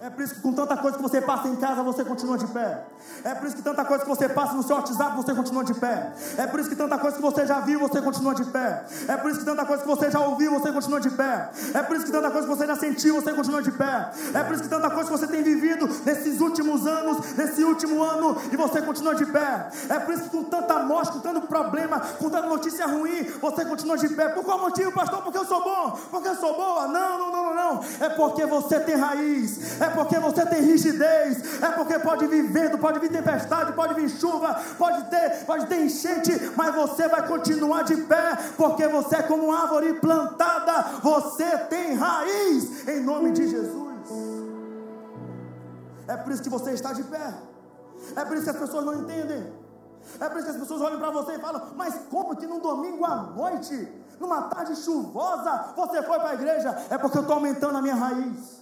[0.00, 2.46] É por isso que com tanta coisa que você passa em casa, você continua de
[2.46, 2.84] pé.
[3.24, 5.74] É por isso que tanta coisa que você passa no seu WhatsApp, você continua de
[5.74, 6.12] pé.
[6.36, 8.84] É por isso que tanta coisa que você já viu, você continua de pé.
[9.08, 11.50] É por isso que tanta coisa que você já ouviu, você continua de pé.
[11.74, 14.10] É por isso que tanta coisa que você já sentiu, você continua de pé.
[14.34, 18.00] É por isso que tanta coisa que você tem vivido nesses últimos anos, nesse último
[18.00, 19.68] ano, e você continua de pé.
[19.88, 23.64] É por isso que com tanta morte, com tanto problema, com tanta notícia ruim, você
[23.64, 24.28] continua de pé.
[24.28, 25.22] Por qual motivo, pastor?
[25.22, 26.86] Porque eu sou bom, porque eu sou boa.
[26.86, 27.80] Não, não, não, não, não.
[27.98, 29.80] É porque você tem raiz.
[29.80, 33.94] É é porque você tem rigidez, é porque pode vir vento, pode vir tempestade, pode
[33.94, 39.16] vir chuva, pode ter, pode ter enchente, mas você vai continuar de pé, porque você
[39.16, 43.88] é como árvore plantada, você tem raiz, em nome de Jesus.
[46.06, 47.34] É por isso que você está de pé,
[48.14, 49.68] é por isso que as pessoas não entendem.
[50.20, 52.60] É por isso que as pessoas olham para você e falam: Mas como que num
[52.60, 56.70] domingo à noite, numa tarde chuvosa, você foi para a igreja?
[56.88, 58.57] É porque eu estou aumentando a minha raiz.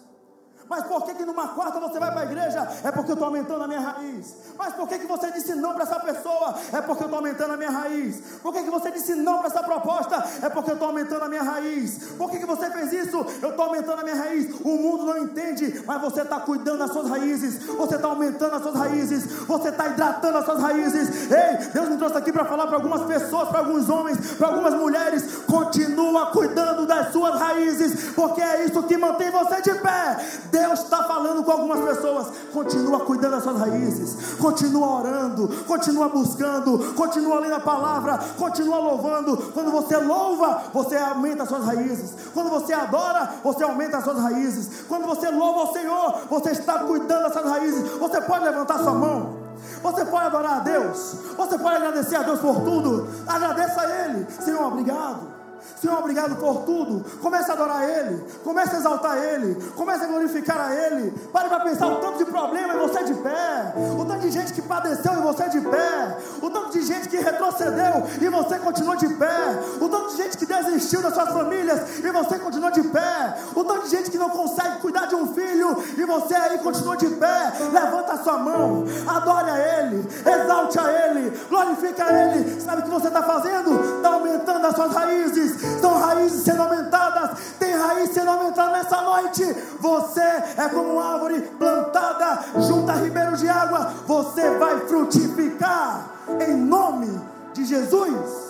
[0.69, 2.69] Mas por que, que numa quarta você vai para a igreja?
[2.83, 4.35] É porque eu estou aumentando a minha raiz.
[4.59, 6.55] Mas por que, que você disse não para essa pessoa?
[6.73, 8.21] É porque eu estou aumentando a minha raiz.
[8.43, 10.25] Por que, que você disse não para essa proposta?
[10.43, 11.99] É porque eu estou aumentando a minha raiz.
[12.19, 13.25] Por que, que você fez isso?
[13.41, 14.55] Eu estou aumentando a minha raiz.
[14.65, 17.63] O mundo não entende, mas você está cuidando das suas raízes.
[17.65, 19.25] Você está aumentando as suas raízes.
[19.47, 21.31] Você está hidratando as suas raízes.
[21.31, 24.75] Ei, Deus me trouxe aqui para falar para algumas pessoas, para alguns homens, para algumas
[24.75, 25.45] mulheres.
[25.47, 30.17] Continua cuidando das suas raízes, porque é isso que mantém você de pé.
[30.57, 32.29] Deus está falando com algumas pessoas.
[32.53, 39.37] Continua cuidando das suas raízes, continua orando, continua buscando, continua lendo a palavra, continua louvando.
[39.53, 42.15] Quando você louva, você aumenta as suas raízes.
[42.33, 44.85] Quando você adora, você aumenta as suas raízes.
[44.89, 47.91] Quando você louva o Senhor, você está cuidando das suas raízes.
[47.99, 49.37] Você pode levantar sua mão.
[49.83, 51.17] Você pode adorar a Deus.
[51.37, 53.09] Você pode agradecer a Deus por tudo.
[53.27, 54.27] Agradeça a Ele.
[54.41, 55.36] Senhor, obrigado.
[55.81, 57.05] Senhor, obrigado por tudo.
[57.21, 61.11] Comece a adorar Ele, comece a exaltar Ele, comece a glorificar a Ele.
[61.33, 64.53] Pare para pensar o tanto de problema e você de pé, o tanto de gente
[64.53, 68.97] que padeceu e você de pé, o tanto de gente que retrocedeu e você continua
[68.97, 72.83] de pé, o tanto de gente que desistiu das suas famílias e você continua de
[72.83, 76.59] pé, o tanto de gente que não consegue cuidar de um filho e você aí
[76.59, 77.53] continua de pé.
[77.73, 82.61] Levanta a sua mão, adore a Ele, exalte a Ele, glorifica a Ele.
[82.61, 83.97] Sabe o que você está fazendo?
[83.97, 89.45] Está aumentando as suas raízes são raízes sendo aumentadas, tem raiz sendo aumentada nessa noite.
[89.81, 96.11] Você é como uma árvore plantada junto a ribeiros de água, você vai frutificar
[96.47, 97.21] em nome
[97.53, 98.47] de Jesus.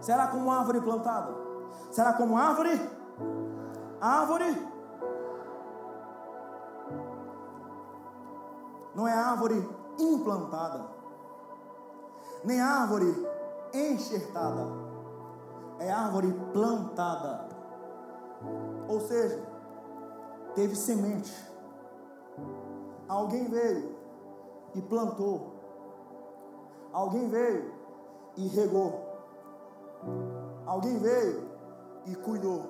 [0.00, 1.34] Será como uma árvore plantada?
[1.90, 2.80] Será como árvore?
[4.00, 4.75] Árvore
[8.96, 10.86] não é árvore implantada,
[12.42, 13.28] nem árvore
[13.74, 14.66] enxertada,
[15.78, 17.46] é árvore plantada.
[18.88, 19.46] Ou seja,
[20.54, 21.34] teve semente.
[23.06, 23.94] Alguém veio
[24.74, 25.52] e plantou.
[26.90, 27.74] Alguém veio
[28.34, 29.04] e regou.
[30.64, 31.46] Alguém veio
[32.06, 32.64] e cuidou.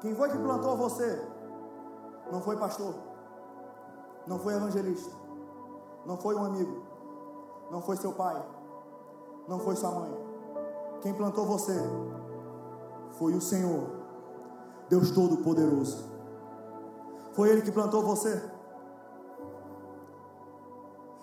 [0.00, 1.24] Quem foi que plantou você?
[2.32, 3.07] Não foi pastor
[4.28, 5.10] não foi evangelista,
[6.04, 6.82] não foi um amigo,
[7.70, 8.40] não foi seu pai,
[9.48, 10.14] não foi sua mãe.
[11.00, 11.74] Quem plantou você
[13.12, 13.88] foi o Senhor,
[14.88, 16.04] Deus Todo-Poderoso.
[17.32, 18.42] Foi Ele que plantou você.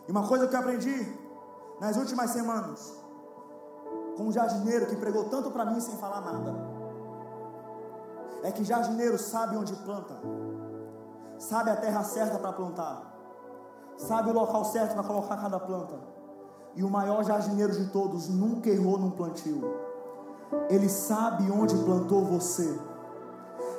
[0.07, 1.17] E uma coisa que eu aprendi
[1.79, 2.93] nas últimas semanas,
[4.17, 6.55] com um jardineiro que pregou tanto para mim sem falar nada,
[8.43, 10.15] é que jardineiro sabe onde planta
[11.37, 13.13] sabe a terra certa para plantar,
[13.97, 16.15] sabe o local certo para colocar cada planta.
[16.75, 19.63] e o maior jardineiro de todos nunca errou num plantio.
[20.69, 22.77] Ele sabe onde plantou você.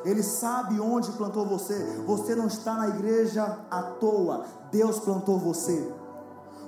[0.04, 1.74] Ele sabe onde plantou você.
[2.06, 4.44] Você não está na igreja à toa.
[4.70, 5.92] Deus plantou você.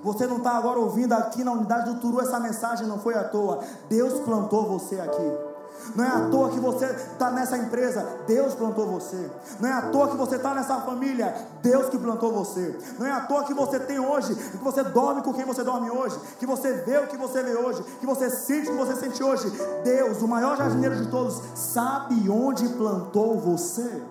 [0.02, 3.24] Você não está agora ouvindo aqui na unidade do Turu essa mensagem, não foi à
[3.24, 3.60] toa.
[3.88, 5.47] Deus plantou você aqui.
[5.94, 9.30] Não é à toa que você está nessa empresa, Deus plantou você.
[9.60, 12.78] Não é à toa que você está nessa família, Deus que plantou você.
[12.98, 15.90] Não é à toa que você tem hoje, que você dorme com quem você dorme
[15.90, 18.96] hoje, que você vê o que você vê hoje, que você sente o que você
[18.96, 19.50] sente hoje.
[19.84, 24.02] Deus, o maior jardineiro de todos, sabe onde plantou você.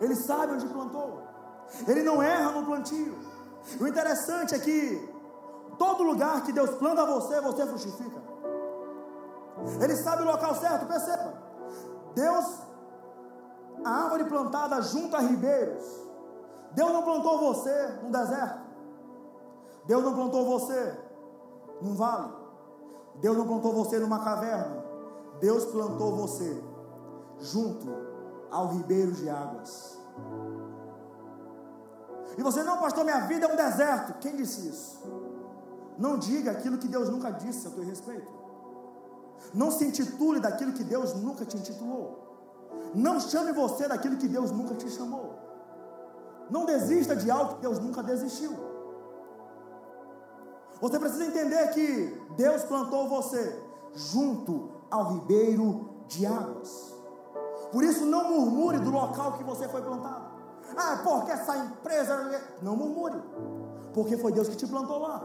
[0.00, 1.22] Ele sabe onde plantou.
[1.86, 3.14] Ele não erra no plantio.
[3.80, 5.08] O interessante é que
[5.78, 8.33] todo lugar que Deus planta você, você frutifica.
[9.80, 11.34] Ele sabe o local certo, perceba.
[12.14, 12.58] Deus,
[13.84, 15.84] a árvore plantada junto a ribeiros.
[16.72, 18.64] Deus não plantou você num deserto.
[19.86, 20.98] Deus não plantou você
[21.80, 22.32] num vale.
[23.16, 24.84] Deus não plantou você numa caverna.
[25.40, 26.62] Deus plantou você
[27.40, 27.88] junto
[28.50, 29.98] ao ribeiro de águas.
[32.36, 34.18] E você, não, pastor, minha vida é um deserto.
[34.18, 35.00] Quem disse isso?
[35.96, 38.43] Não diga aquilo que Deus nunca disse a teu respeito.
[39.52, 42.24] Não se intitule daquilo que Deus nunca te intitulou.
[42.94, 45.34] Não chame você daquilo que Deus nunca te chamou.
[46.50, 48.52] Não desista de algo que Deus nunca desistiu.
[50.80, 53.62] Você precisa entender que Deus plantou você
[53.94, 56.92] junto ao ribeiro de águas.
[57.72, 60.34] Por isso, não murmure do local que você foi plantado.
[60.76, 62.42] Ah, porque essa empresa.
[62.62, 63.20] Não murmure,
[63.92, 65.22] porque foi Deus que te plantou lá.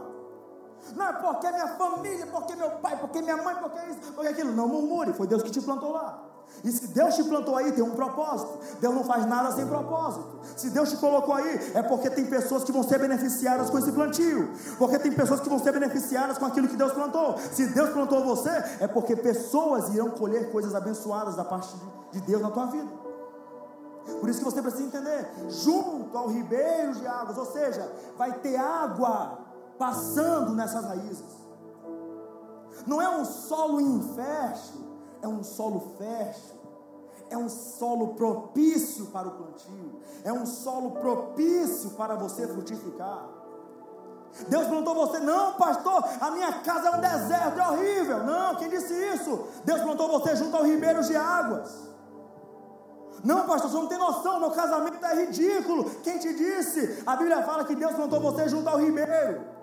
[0.94, 4.52] Não é porque minha família, porque meu pai, porque minha mãe, porque isso, porque aquilo.
[4.52, 6.30] Não murmure, foi Deus que te plantou lá.
[6.62, 8.58] E se Deus te plantou aí, tem um propósito.
[8.80, 10.40] Deus não faz nada sem propósito.
[10.56, 13.92] Se Deus te colocou aí, é porque tem pessoas que vão ser beneficiadas com esse
[13.92, 14.50] plantio.
[14.78, 17.38] Porque tem pessoas que vão ser beneficiadas com aquilo que Deus plantou.
[17.52, 18.50] Se Deus plantou você,
[18.80, 21.74] é porque pessoas irão colher coisas abençoadas da parte
[22.12, 22.88] de Deus na tua vida.
[24.18, 28.56] Por isso que você precisa entender, junto ao ribeiro de águas, ou seja, vai ter
[28.56, 29.38] água
[29.80, 31.24] passando nessas raízes.
[32.86, 34.82] Não é um solo infértil,
[35.22, 36.60] é um solo fértil.
[37.30, 40.00] É um solo propício para o plantio.
[40.24, 43.28] É um solo propício para você frutificar.
[44.48, 48.24] Deus plantou você, não, pastor, a minha casa é um deserto, é horrível.
[48.24, 49.46] Não, quem disse isso?
[49.64, 51.88] Deus plantou você junto ao ribeiro de águas.
[53.22, 55.84] Não, pastor, você não tem noção, meu casamento é ridículo.
[56.02, 57.02] Quem te disse?
[57.06, 59.59] A Bíblia fala que Deus plantou você junto ao ribeiro.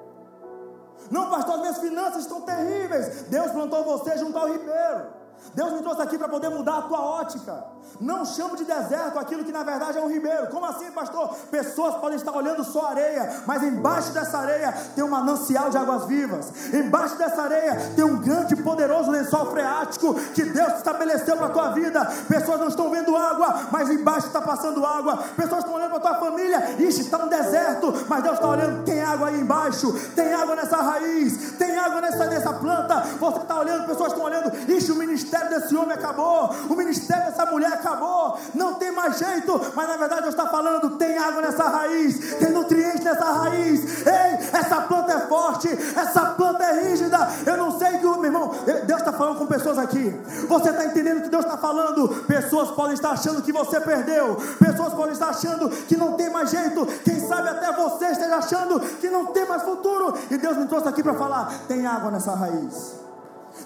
[1.10, 3.24] Não, pastor, as minhas finanças estão terríveis.
[3.24, 5.17] Deus plantou você junto ao ribeiro.
[5.54, 7.64] Deus me trouxe aqui para poder mudar a tua ótica.
[8.00, 10.48] Não chamo de deserto aquilo que na verdade é um ribeiro.
[10.48, 11.34] Como assim, pastor?
[11.50, 16.06] Pessoas podem estar olhando só areia, mas embaixo dessa areia tem um manancial de águas
[16.06, 16.52] vivas.
[16.74, 21.50] Embaixo dessa areia tem um grande e poderoso lençol freático que Deus estabeleceu para a
[21.50, 22.06] tua vida.
[22.28, 25.18] Pessoas não estão vendo água, mas embaixo está passando água.
[25.36, 28.84] Pessoas estão olhando para a tua família, ixi, está um deserto, mas Deus está olhando,
[28.84, 33.02] tem água aí embaixo, tem água nessa raiz, tem água nessa, nessa planta.
[33.20, 37.46] Você está olhando, pessoas estão olhando, ixi, o ministério desse homem acabou, o ministério dessa
[37.46, 41.64] mulher acabou, não tem mais jeito, mas na verdade Deus está falando: tem água nessa
[41.64, 47.18] raiz, tem nutrientes nessa raiz, ei, essa planta é forte, essa planta é rígida.
[47.46, 48.52] Eu não sei que meu irmão,
[48.86, 50.10] Deus está falando com pessoas aqui,
[50.48, 52.08] você está entendendo o que Deus está falando?
[52.26, 56.50] Pessoas podem estar achando que você perdeu, pessoas podem estar achando que não tem mais
[56.50, 60.68] jeito, quem sabe até você esteja achando que não tem mais futuro, e Deus me
[60.68, 63.07] trouxe aqui para falar: tem água nessa raiz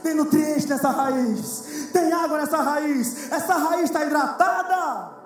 [0.02, 5.18] tem nutrientes nessa raiz, tem água nessa raiz, essa raiz está hidratada,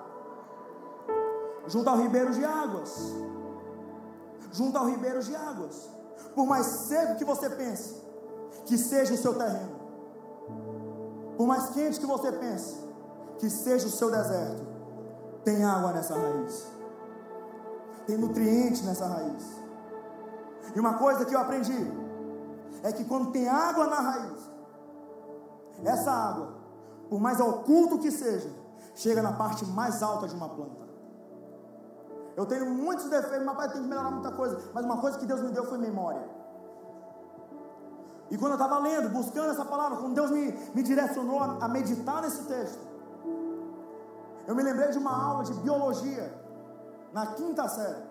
[1.66, 3.14] junto ao ribeiro de águas,
[4.52, 5.88] junto ao ribeiro de águas,
[6.34, 7.96] por mais seco que você pense,
[8.66, 9.76] que seja o seu terreno,
[11.36, 12.76] por mais quente que você pense,
[13.38, 14.66] que seja o seu deserto,
[15.44, 16.66] tem água nessa raiz,
[18.06, 19.44] tem nutriente nessa raiz.
[20.74, 21.92] E uma coisa que eu aprendi
[22.82, 24.55] é que quando tem água na raiz,
[25.84, 26.54] essa água,
[27.08, 28.50] por mais oculto que seja,
[28.94, 30.86] chega na parte mais alta de uma planta.
[32.36, 35.40] Eu tenho muitos defeitos, pai tem que melhorar muita coisa, mas uma coisa que Deus
[35.40, 36.22] me deu foi memória.
[38.30, 41.68] E quando eu estava lendo, buscando essa palavra, quando Deus me, me direcionou a, a
[41.68, 42.80] meditar nesse texto,
[44.46, 46.32] eu me lembrei de uma aula de biologia,
[47.12, 48.04] na quinta série.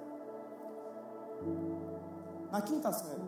[2.52, 3.22] Na quinta série.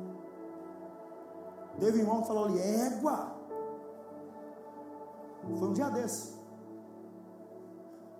[1.79, 3.36] Teve um irmão que falou ali, égua.
[5.55, 6.35] Foi um dia desse.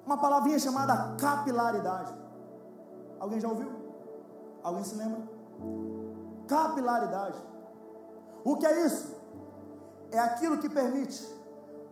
[0.06, 2.14] Uma palavrinha chamada capilaridade.
[3.20, 3.70] Alguém já ouviu?
[4.64, 5.22] Alguém se lembra?
[6.48, 7.38] Capilaridade.
[8.44, 9.16] O que é isso?
[10.12, 11.28] É aquilo que permite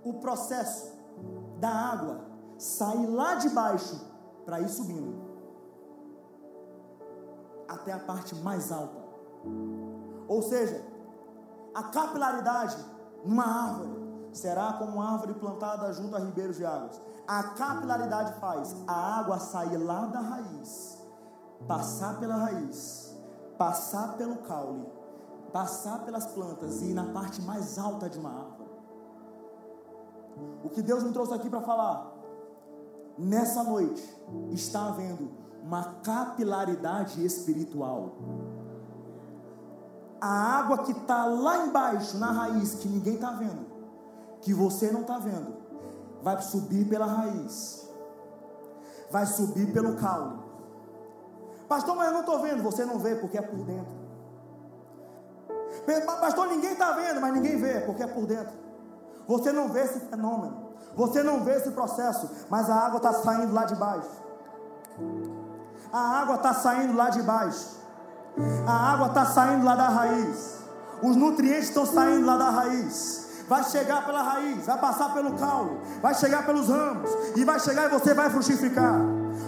[0.03, 0.93] o processo
[1.59, 2.21] da água
[2.57, 3.99] sair lá de baixo
[4.45, 5.25] para ir subindo
[7.67, 9.03] até a parte mais alta.
[10.27, 10.81] Ou seja,
[11.73, 12.77] a capilaridade
[13.23, 13.94] numa árvore
[14.38, 17.01] será como árvore plantada junto a ribeiros de águas.
[17.27, 21.01] A capilaridade faz a água sair lá da raiz,
[21.67, 23.15] passar pela raiz,
[23.57, 24.86] passar pelo caule,
[25.51, 28.69] passar pelas plantas e ir na parte mais alta de uma árvore.
[30.63, 32.11] O que Deus me trouxe aqui para falar,
[33.17, 34.03] nessa noite,
[34.51, 35.31] está havendo
[35.63, 38.11] uma capilaridade espiritual.
[40.19, 43.74] A água que está lá embaixo, na raiz, que ninguém está vendo,
[44.41, 45.55] que você não está vendo,
[46.21, 47.89] vai subir pela raiz,
[49.11, 50.39] vai subir pelo caule.
[51.67, 54.05] Pastor, mas eu não estou vendo, você não vê porque é por dentro.
[56.19, 58.53] Pastor, ninguém está vendo, mas ninguém vê porque é por dentro.
[59.27, 63.53] Você não vê esse fenômeno, você não vê esse processo, mas a água está saindo
[63.53, 64.25] lá de baixo.
[65.91, 67.75] A água está saindo lá de baixo.
[68.67, 70.59] A água está saindo lá da raiz.
[71.01, 73.24] Os nutrientes estão saindo lá da raiz.
[73.47, 77.85] Vai chegar pela raiz, vai passar pelo caule, vai chegar pelos ramos e vai chegar
[77.85, 78.95] e você vai frutificar.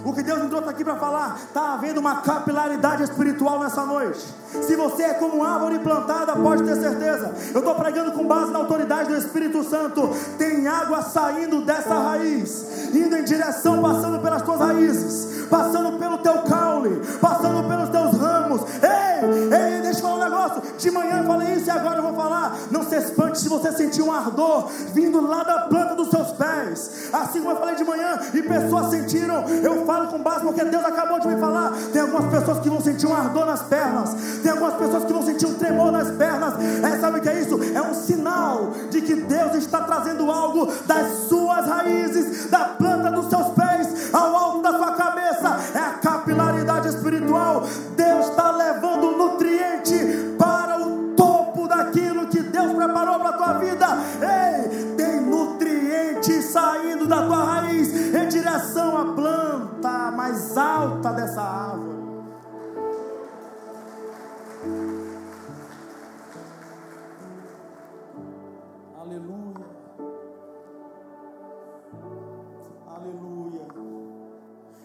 [0.04, 4.24] O que Deus me trouxe aqui para falar, está havendo uma capilaridade espiritual nessa noite.
[4.62, 7.34] Se você é como árvore plantada, pode ter certeza.
[7.52, 10.10] Eu estou pregando com base na autoridade do Espírito Santo.
[10.38, 16.38] Tem água saindo dessa raiz, indo em direção, passando pelas tuas raízes, passando pelo teu
[16.42, 18.62] caule, passando pelos teus ramos.
[18.82, 20.62] Ei, ei, deixa eu falar um negócio.
[20.78, 22.56] De manhã eu falei isso e agora eu vou falar.
[22.70, 27.10] Não se espante se você sentir um ardor vindo lá da planta dos seus pés.
[27.12, 30.84] Assim como eu falei de manhã e pessoas sentiram, eu falo com base porque Deus
[30.84, 31.72] acabou de me falar.
[31.92, 35.22] Tem algumas pessoas que vão sentir um ardor nas pernas, tem algumas pessoas que vão
[35.22, 36.54] sentir um tremor nas pernas.
[36.84, 37.58] É, sabe o que é isso?
[37.74, 43.28] É um sinal de que Deus está trazendo algo das suas raízes, da planta dos
[43.28, 45.58] seus pés, ao alto da sua cabeça.
[45.74, 47.64] É a capilaridade espiritual.
[47.96, 53.86] Deus está levando nutriente para o topo daquilo que Deus preparou para a tua vida.
[54.20, 62.07] Ei, tem nutriente saindo da tua raiz em direção à planta mais alta dessa árvore.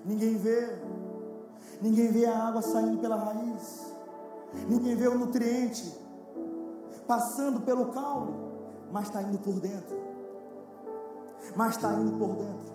[0.05, 0.77] Ninguém vê.
[1.81, 3.93] Ninguém vê a água saindo pela raiz.
[4.67, 5.97] Ninguém vê o nutriente
[7.07, 8.33] passando pelo caule,
[8.91, 9.97] mas está indo por dentro.
[11.55, 12.73] Mas está indo por dentro.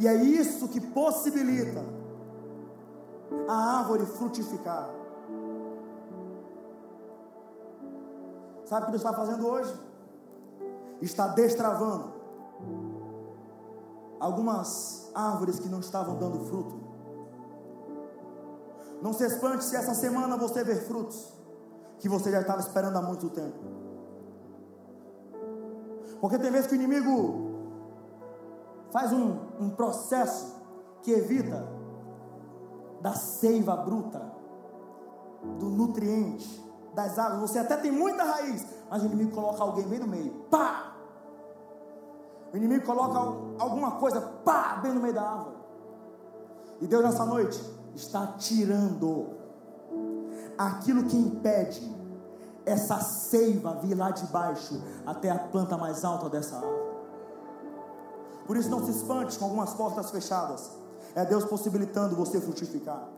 [0.00, 1.84] E é isso que possibilita
[3.48, 4.90] a árvore frutificar.
[8.64, 9.72] Sabe o que Deus está fazendo hoje?
[11.00, 12.15] Está destravando
[14.20, 16.80] algumas árvores que não estavam dando fruto.
[19.02, 21.32] Não se espante se essa semana você ver frutos
[21.98, 23.58] que você já estava esperando há muito tempo.
[26.20, 27.46] Porque tem vezes que o inimigo
[28.90, 30.56] faz um, um processo
[31.02, 31.68] que evita
[33.00, 34.32] da seiva bruta,
[35.58, 36.64] do nutriente,
[36.94, 37.50] das águas.
[37.50, 40.32] Você até tem muita raiz, mas o inimigo coloca alguém bem no meio.
[40.50, 40.95] Pá!
[42.52, 43.18] O inimigo coloca
[43.58, 45.56] alguma coisa, pá, bem no meio da árvore.
[46.80, 47.62] E Deus nessa noite
[47.94, 49.30] está tirando
[50.56, 51.94] aquilo que impede
[52.64, 56.86] essa seiva vir lá de baixo até a planta mais alta dessa árvore.
[58.46, 60.70] Por isso não se espante com algumas portas fechadas.
[61.14, 63.08] É Deus possibilitando você frutificar.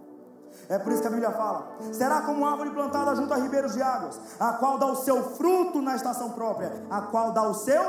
[0.69, 3.83] É por isso que a Bíblia fala: será como árvore plantada junto a ribeiros de
[3.83, 7.83] águas, a qual dá o seu fruto na estação própria, a qual dá o seu,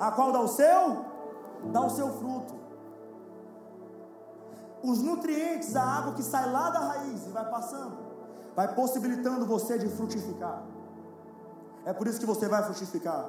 [0.00, 1.04] a qual dá o seu,
[1.70, 2.58] dá o seu fruto.
[4.82, 7.98] Os nutrientes, a água que sai lá da raiz e vai passando,
[8.56, 10.62] vai possibilitando você de frutificar.
[11.84, 13.28] É por isso que você vai frutificar,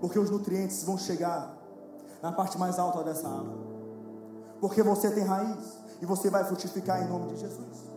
[0.00, 1.56] porque os nutrientes vão chegar
[2.20, 3.60] na parte mais alta dessa árvore,
[4.60, 7.89] porque você tem raiz e você vai frutificar em nome de Jesus.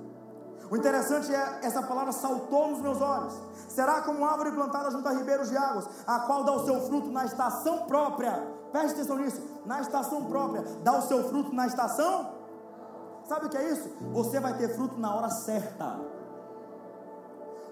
[0.70, 3.34] O interessante é essa palavra saltou nos meus olhos.
[3.68, 7.10] Será como árvore plantada junto a ribeiros de águas, a qual dá o seu fruto
[7.10, 8.48] na estação própria.
[8.72, 12.44] Preste atenção nisso, na estação própria, dá o seu fruto na estação
[13.26, 13.90] Sabe o que é isso?
[14.12, 16.00] Você vai ter fruto na hora certa.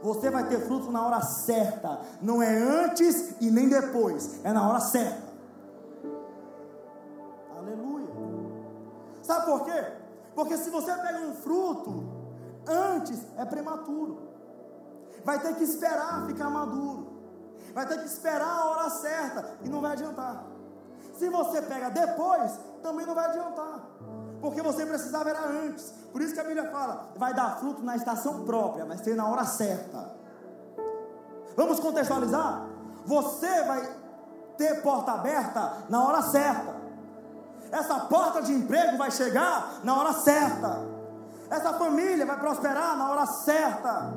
[0.02, 2.00] Você vai ter fruto na hora certa.
[2.22, 4.44] Não é antes e nem depois.
[4.44, 5.22] É na hora certa.
[7.58, 8.08] Aleluia.
[9.22, 9.94] Sabe por quê?
[10.34, 12.21] Porque se você pega um fruto
[12.68, 14.30] antes, é prematuro.
[15.24, 17.08] vai ter que esperar ficar maduro,
[17.74, 20.46] vai ter que esperar a hora certa e não vai adiantar.
[21.18, 23.88] Se você pega depois, também não vai adiantar,
[24.42, 25.94] porque você precisava era antes.
[26.12, 29.28] Por isso que a Bíblia fala: vai dar fruto na estação própria, mas ser na
[29.28, 30.16] hora certa.
[31.56, 32.66] Vamos contextualizar?
[33.06, 33.96] Você vai
[34.58, 36.82] ter porta aberta na hora certa.
[37.72, 41.01] Essa porta de emprego vai chegar na hora certa.
[41.52, 44.14] Essa família vai prosperar na hora certa.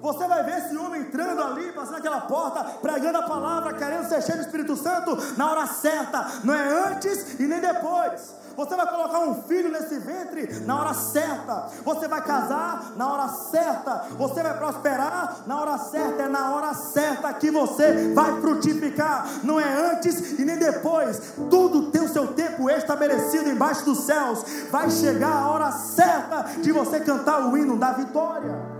[0.00, 4.22] Você vai ver esse homem entrando ali, passando aquela porta, pregando a palavra, querendo ser
[4.22, 8.34] cheio do Espírito Santo na hora certa, não é antes e nem depois.
[8.56, 11.68] Você vai colocar um filho nesse ventre na hora certa.
[11.84, 14.06] Você vai casar na hora certa.
[14.16, 16.22] Você vai prosperar na hora certa.
[16.22, 19.28] É na hora certa que você vai frutificar.
[19.44, 21.34] Não é antes e nem depois.
[21.50, 24.42] Tudo tem o seu tempo estabelecido embaixo dos céus.
[24.70, 28.75] Vai chegar a hora certa de você cantar o hino da vitória.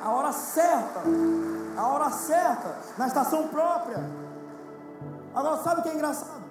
[0.00, 1.00] A hora certa.
[1.76, 2.76] A hora certa.
[2.98, 3.98] Na estação própria.
[5.34, 6.44] Agora, sabe o que é engraçado?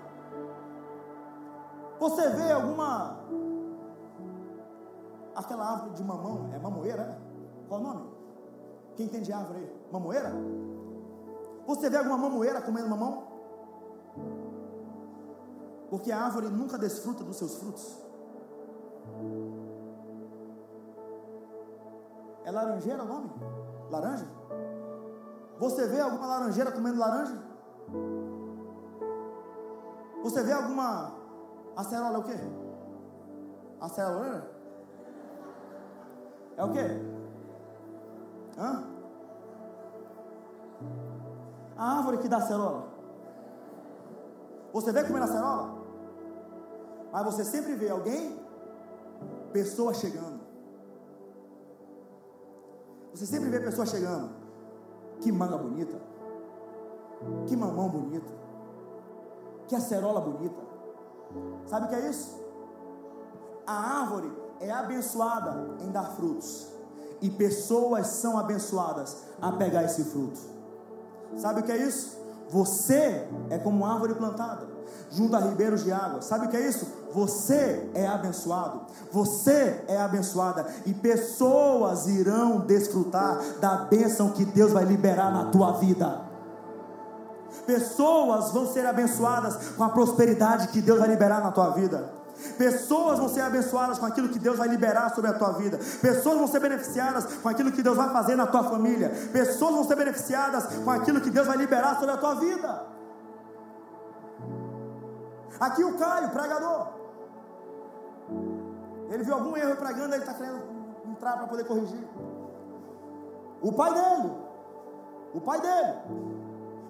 [2.00, 3.18] Você vê alguma.
[5.36, 7.02] Aquela árvore de mamão, é mamoeira?
[7.04, 7.68] É?
[7.68, 8.10] Qual o nome?
[8.95, 9.88] Quem tem de árvore aí?
[9.91, 10.34] Mamoeira?
[11.66, 13.24] Você vê alguma mamoeira comendo mamão?
[15.89, 17.97] Porque a árvore nunca desfruta dos seus frutos.
[22.50, 23.30] É laranjeira o nome?
[23.91, 24.26] Laranja?
[25.60, 27.38] Você vê alguma laranjeira comendo laranja?
[30.24, 31.12] Você vê alguma
[31.76, 32.34] Acerola é o quê?
[33.80, 34.47] Acerola
[36.58, 36.86] é o quê?
[38.58, 38.84] Hã?
[41.78, 42.88] A árvore que dá acerola.
[44.74, 45.70] Você vê comer acerola?
[47.12, 48.43] Mas você sempre vê alguém,
[49.54, 50.39] pessoa chegando.
[53.20, 54.30] Você sempre vê pessoa chegando.
[55.20, 56.01] Que manga bonita.
[57.47, 58.32] Que mamão bonito.
[59.67, 60.55] Que acerola bonita.
[61.65, 62.39] Sabe o que é isso?
[63.67, 66.70] A árvore é abençoada em dar frutos,
[67.22, 70.39] e pessoas são abençoadas a pegar esse fruto.
[71.36, 72.17] Sabe o que é isso?
[72.47, 74.65] Você é como uma árvore plantada
[75.11, 76.22] junto a ribeiros de água.
[76.22, 76.88] Sabe o que é isso?
[77.14, 78.82] Você é abençoado,
[79.12, 85.74] você é abençoada e pessoas irão desfrutar da bênção que Deus vai liberar na tua
[85.74, 86.22] vida.
[87.66, 92.20] Pessoas vão ser abençoadas com a prosperidade que Deus vai liberar na tua vida.
[92.57, 95.80] Pessoas vão ser abençoadas com aquilo que Deus vai liberar sobre a tua vida.
[96.01, 99.10] Pessoas vão ser beneficiadas com aquilo que Deus vai fazer na tua família.
[99.34, 102.82] Pessoas vão ser beneficiadas com aquilo que Deus vai liberar sobre a tua vida.
[105.60, 106.99] Aqui o Caio, pregador.
[109.10, 110.62] Ele viu algum erro pregando, ele está querendo
[111.05, 112.07] entrar para poder corrigir.
[113.62, 114.34] O pai dele,
[115.34, 115.93] o pai dele,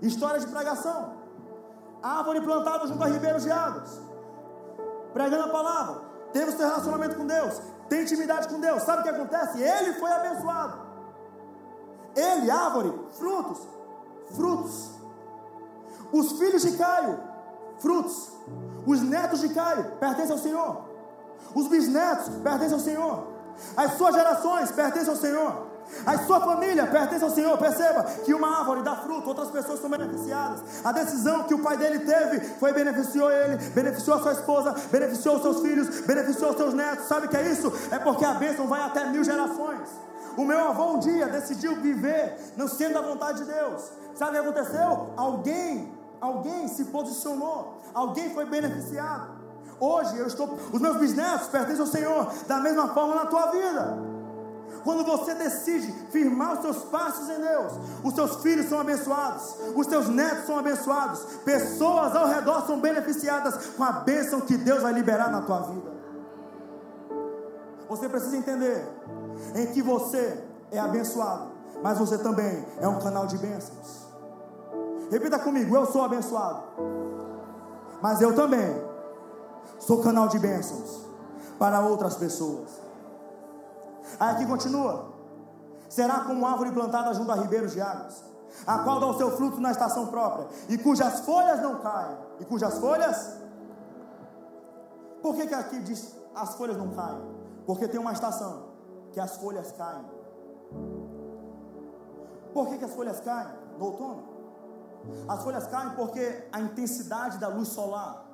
[0.01, 1.17] História de pregação.
[2.01, 3.99] Árvore plantada junto a ribeiros de águas.
[5.13, 6.01] Pregando a palavra.
[6.31, 7.61] Teve seu relacionamento com Deus.
[7.89, 8.83] Tem intimidade com Deus.
[8.83, 9.61] Sabe o que acontece?
[9.61, 10.79] Ele foi abençoado.
[12.15, 13.59] Ele, árvore, frutos.
[14.33, 14.91] Frutos.
[16.11, 17.19] Os filhos de Caio,
[17.79, 18.31] frutos.
[18.85, 20.88] Os netos de Caio pertencem ao Senhor.
[21.53, 23.27] Os bisnetos pertencem ao Senhor.
[23.75, 25.69] As suas gerações pertencem ao Senhor.
[26.05, 27.57] A sua família pertence ao Senhor.
[27.57, 30.61] Perceba que uma árvore dá fruto, outras pessoas são beneficiadas.
[30.83, 35.35] A decisão que o pai dele teve foi beneficiou ele, beneficiou a sua esposa, beneficiou
[35.35, 37.05] os seus filhos, beneficiou os seus netos.
[37.05, 37.71] Sabe o que é isso?
[37.91, 39.89] É porque a bênção vai até mil gerações.
[40.37, 43.91] O meu avô um dia decidiu viver no centro da vontade de Deus.
[44.15, 45.13] Sabe o que aconteceu?
[45.17, 49.38] Alguém, alguém se posicionou, alguém foi beneficiado.
[49.79, 53.97] Hoje eu estou, os meus bisnetos pertencem ao Senhor, da mesma forma na tua vida.
[54.83, 57.73] Quando você decide firmar os seus passos em Deus,
[58.03, 63.67] os seus filhos são abençoados, os seus netos são abençoados, pessoas ao redor são beneficiadas
[63.77, 65.91] com a bênção que Deus vai liberar na tua vida.
[67.89, 68.87] Você precisa entender
[69.55, 71.51] em que você é abençoado,
[71.81, 74.07] mas você também é um canal de bênçãos.
[75.11, 76.63] Repita comigo: eu sou abençoado,
[78.01, 78.88] mas eu também
[79.79, 81.05] sou canal de bênçãos
[81.57, 82.69] para outras pessoas.
[84.19, 85.13] Aí aqui continua:
[85.87, 88.23] será como árvore plantada junto a ribeiros de águas,
[88.65, 92.45] a qual dá o seu fruto na estação própria, e cujas folhas não caem, e
[92.45, 93.37] cujas folhas.
[95.21, 97.21] Por que, que aqui diz as folhas não caem?
[97.65, 98.69] Porque tem uma estação
[99.11, 100.05] que as folhas caem.
[102.53, 103.49] Por que, que as folhas caem?
[103.77, 104.23] No outono.
[105.27, 108.28] As folhas caem porque a intensidade da luz solar.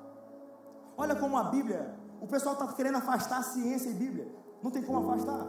[0.96, 4.34] Olha como a Bíblia, o pessoal está querendo afastar a ciência e Bíblia.
[4.62, 5.46] Não tem como afastar.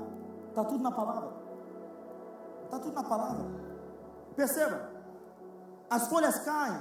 [0.49, 1.31] Está tudo na palavra.
[2.65, 3.45] Está tudo na palavra.
[4.35, 4.89] Perceba,
[5.89, 6.79] as folhas caem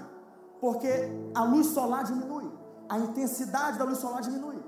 [0.60, 0.88] porque
[1.34, 2.50] a luz solar diminui,
[2.88, 4.62] a intensidade da luz solar diminui.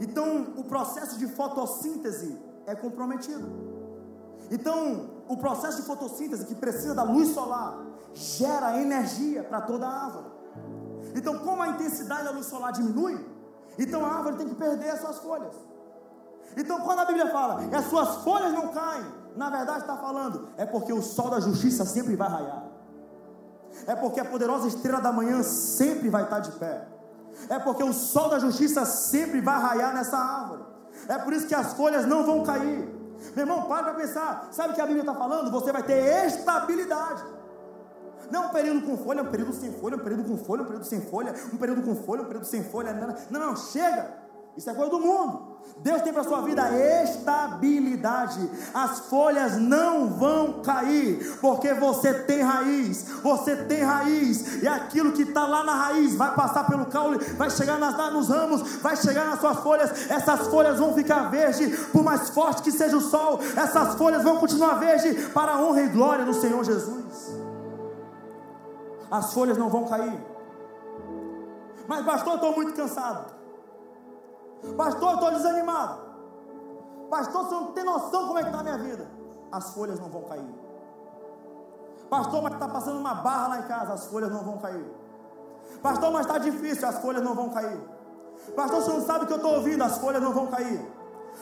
[0.00, 3.48] Então, o processo de fotossíntese é comprometido.
[4.50, 7.78] Então, o processo de fotossíntese que precisa da luz solar
[8.14, 10.26] gera energia para toda a árvore.
[11.14, 13.18] Então, como a intensidade da luz solar diminui,
[13.78, 15.54] então a árvore tem que perder as suas folhas.
[16.56, 19.06] Então, quando a Bíblia fala que as suas folhas não caem,
[19.36, 22.64] na verdade está falando, é porque o sol da justiça sempre vai raiar.
[23.86, 26.88] É porque a poderosa estrela da manhã sempre vai estar de pé.
[27.48, 30.62] É porque o sol da justiça sempre vai raiar nessa árvore.
[31.06, 32.88] É por isso que as folhas não vão cair.
[33.36, 34.48] Meu irmão, para para pensar.
[34.50, 35.50] Sabe o que a Bíblia está falando?
[35.50, 37.22] Você vai ter estabilidade.
[38.30, 40.84] Não um período com folha, um período sem folha, um período com folha, um período
[40.84, 42.92] sem folha, um período com folha, um período sem folha.
[42.92, 44.28] Não, não, não chega.
[44.58, 45.56] Isso é coisa do mundo.
[45.78, 46.68] Deus tem para a sua vida
[47.04, 48.50] estabilidade.
[48.74, 53.06] As folhas não vão cair, porque você tem raiz.
[53.22, 57.48] Você tem raiz, e aquilo que está lá na raiz vai passar pelo caule, vai
[57.50, 60.10] chegar nas, nos ramos, vai chegar nas suas folhas.
[60.10, 63.38] Essas folhas vão ficar verdes, por mais forte que seja o sol.
[63.56, 67.37] Essas folhas vão continuar verdes para a honra e glória do Senhor Jesus.
[69.10, 70.24] As folhas não vão cair.
[71.86, 73.32] Mas, pastor, eu estou muito cansado.
[74.76, 76.00] Pastor, eu estou desanimado.
[77.08, 79.08] Pastor, você não tem noção como é que está a minha vida.
[79.50, 80.54] As folhas não vão cair.
[82.10, 84.86] Pastor, mas está passando uma barra lá em casa, as folhas não vão cair.
[85.82, 87.80] Pastor, mas está difícil, as folhas não vão cair.
[88.54, 90.97] Pastor, você não sabe o que eu estou ouvindo, as folhas não vão cair.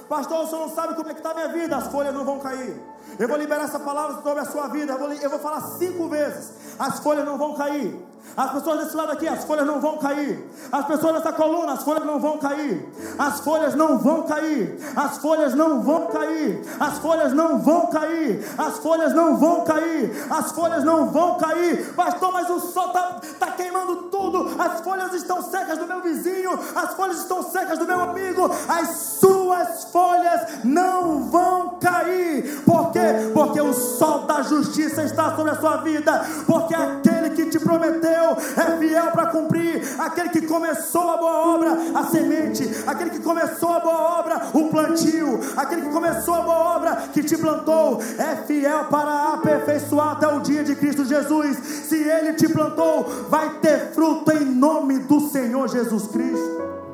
[0.09, 2.39] Pastor, você não sabe como é que está a minha vida, as folhas não vão
[2.39, 2.81] cair.
[3.19, 4.93] Eu vou liberar essa palavra sobre a sua vida.
[4.93, 6.51] Eu vou, eu vou falar cinco vezes.
[6.79, 8.05] As folhas não vão cair.
[8.37, 10.51] As pessoas desse lado aqui, as folhas não vão cair.
[10.71, 12.87] As pessoas dessa coluna, as folhas não vão cair.
[13.19, 14.79] As folhas não vão cair.
[14.95, 16.61] As folhas não vão cair.
[16.79, 18.45] As folhas não vão cair.
[18.59, 20.25] As folhas não vão cair.
[20.29, 21.95] As folhas não vão cair.
[21.95, 24.51] Pastor, mas o sol está tá queimando tudo.
[24.61, 26.59] As folhas estão secas do meu vizinho.
[26.75, 28.51] As folhas estão secas do meu amigo.
[28.69, 28.89] As
[29.21, 32.63] suas folhas não vão cair.
[32.65, 33.31] Por quê?
[33.33, 36.25] Porque o sol da justiça está sobre a sua vida.
[36.47, 39.83] Porque aquele que te prometeu é fiel para cumprir.
[39.99, 44.69] Aquele que começou a boa obra, a semente, aquele que começou a boa obra, o
[44.69, 50.29] plantio, aquele que começou a boa obra, que te plantou, é fiel para aperfeiçoar até
[50.29, 51.57] o dia de Cristo Jesus.
[51.57, 56.86] Se ele te plantou, vai ter fruto em nome do Senhor Jesus Cristo.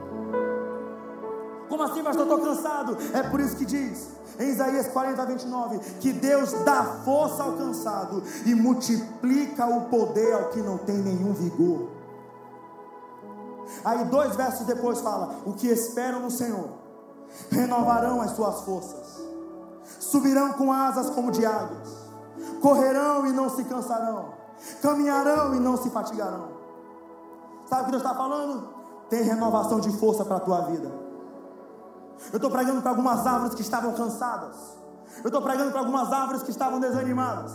[1.73, 2.25] Como assim, pastor?
[2.25, 2.99] Estou cansado.
[3.15, 8.23] É por isso que diz em Isaías 40, 29, que Deus dá força ao cansado
[8.45, 11.89] e multiplica o poder ao que não tem nenhum vigor.
[13.83, 16.69] Aí, dois versos depois, fala: O que esperam no Senhor
[17.51, 19.23] renovarão as suas forças,
[19.99, 21.89] subirão com asas como de águias,
[22.61, 24.35] correrão e não se cansarão,
[24.83, 26.49] caminharão e não se fatigarão.
[27.67, 28.69] Sabe o que Deus está falando?
[29.09, 31.02] Tem renovação de força para a tua vida.
[32.33, 34.57] Eu estou pregando para algumas árvores que estavam cansadas.
[35.19, 37.53] Eu estou pregando para algumas árvores que estavam desanimadas.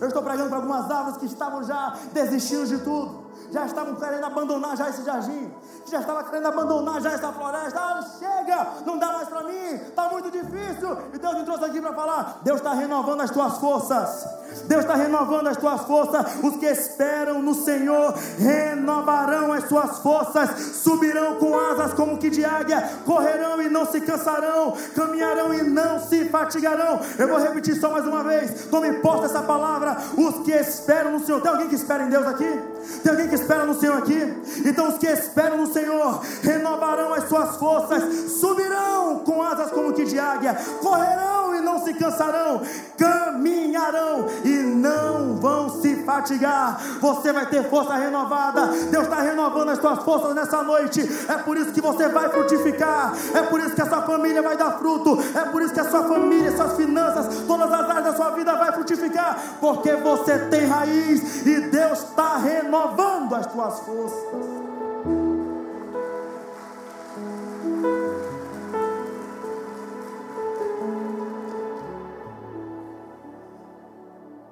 [0.00, 3.29] Eu estou pregando para algumas árvores que estavam já desistindo de tudo.
[3.50, 5.52] Já estavam querendo abandonar já esse jardim.
[5.86, 7.80] Já estava querendo abandonar já essa floresta.
[7.80, 9.74] Ah, chega, não dá mais para mim.
[9.74, 10.96] Está muito difícil.
[11.12, 12.40] E Deus me trouxe aqui para falar.
[12.42, 14.24] Deus está renovando as tuas forças.
[14.66, 16.26] Deus está renovando as tuas forças.
[16.42, 20.76] Os que esperam no Senhor renovarão as suas forças.
[20.76, 22.88] Subirão com asas como que de águia.
[23.04, 24.74] Correrão e não se cansarão.
[24.94, 27.00] Caminharão e não se fatigarão.
[27.18, 28.66] Eu vou repetir só mais uma vez.
[28.66, 29.96] Tome posse dessa palavra.
[30.16, 31.40] Os que esperam no Senhor.
[31.40, 32.60] Tem alguém que espera em Deus aqui?
[33.02, 34.20] Tem alguém que espera no Senhor aqui?
[34.64, 40.04] Então os que esperam no Senhor renovarão as suas forças, subirão com asas como que
[40.04, 42.62] de águia, correrão e não se cansarão,
[42.96, 46.80] caminharão e não vão se fatigar.
[47.00, 48.66] Você vai ter força renovada.
[48.90, 51.00] Deus está renovando as suas forças nessa noite.
[51.28, 53.12] É por isso que você vai frutificar.
[53.34, 55.18] É por isso que a sua família vai dar fruto.
[55.34, 58.54] É por isso que a sua família, suas finanças, todas as áreas da sua vida
[58.56, 63.09] vai frutificar, porque você tem raiz e Deus está renovando
[63.40, 64.46] as tuas forças.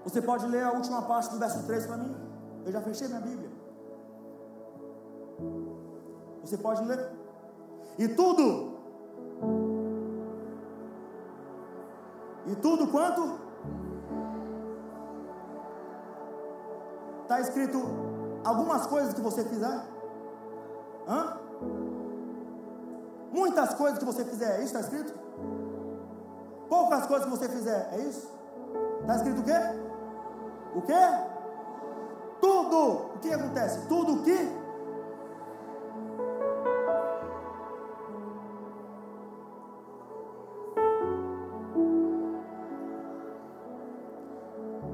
[0.04, 2.16] Você pode ler a última parte do verso 3 para mim?
[2.64, 3.50] Eu já fechei minha Bíblia.
[6.42, 7.10] Você pode ler?
[7.98, 8.78] E tudo.
[12.46, 13.38] E tudo quanto?
[17.22, 18.07] Está escrito
[18.48, 19.82] algumas coisas que você fizer?
[21.06, 21.36] Hã?
[23.30, 25.12] Muitas coisas que você fizer, é isso está escrito?
[26.68, 28.28] Poucas coisas que você fizer, é isso?
[29.02, 29.52] Está escrito o quê?
[30.74, 30.92] O quê?
[32.40, 33.14] Tudo.
[33.14, 33.86] O que acontece?
[33.86, 34.38] Tudo o que?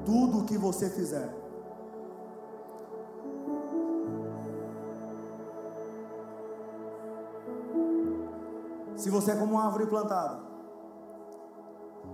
[0.05, 1.44] Tudo o que você fizer.
[9.05, 10.39] Se você é como uma árvore plantada,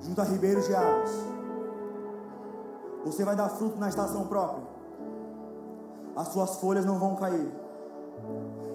[0.02, 1.10] junto a ribeiros de águas,
[3.06, 4.62] você vai dar fruto na estação própria.
[6.18, 7.50] As suas folhas não vão cair.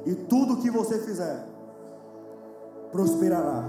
[0.06, 1.46] E tudo que você fizer
[2.90, 3.64] prosperará.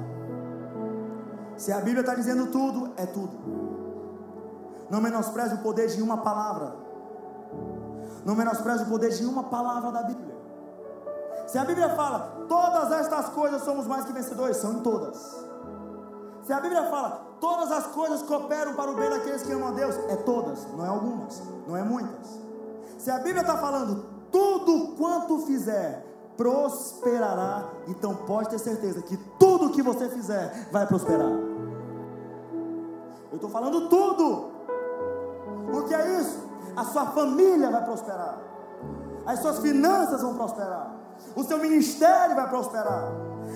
[1.58, 3.38] Se a Bíblia está dizendo tudo, é tudo.
[4.90, 6.74] Não menospreze o poder de uma palavra.
[8.24, 10.27] Não menospreze o poder de uma palavra da Bíblia.
[11.48, 15.48] Se a Bíblia fala, todas estas coisas somos mais que vencedores, são em todas.
[16.44, 19.72] Se a Bíblia fala, todas as coisas cooperam para o bem daqueles que amam a
[19.72, 22.40] Deus, é todas, não é algumas, não é muitas.
[22.98, 29.72] Se a Bíblia está falando, tudo quanto fizer prosperará, então pode ter certeza que tudo
[29.72, 31.32] que você fizer vai prosperar.
[33.32, 34.52] Eu estou falando tudo.
[35.74, 36.46] O que é isso?
[36.76, 38.38] A sua família vai prosperar,
[39.26, 40.97] as suas finanças vão prosperar,
[41.36, 43.12] o seu ministério vai prosperar,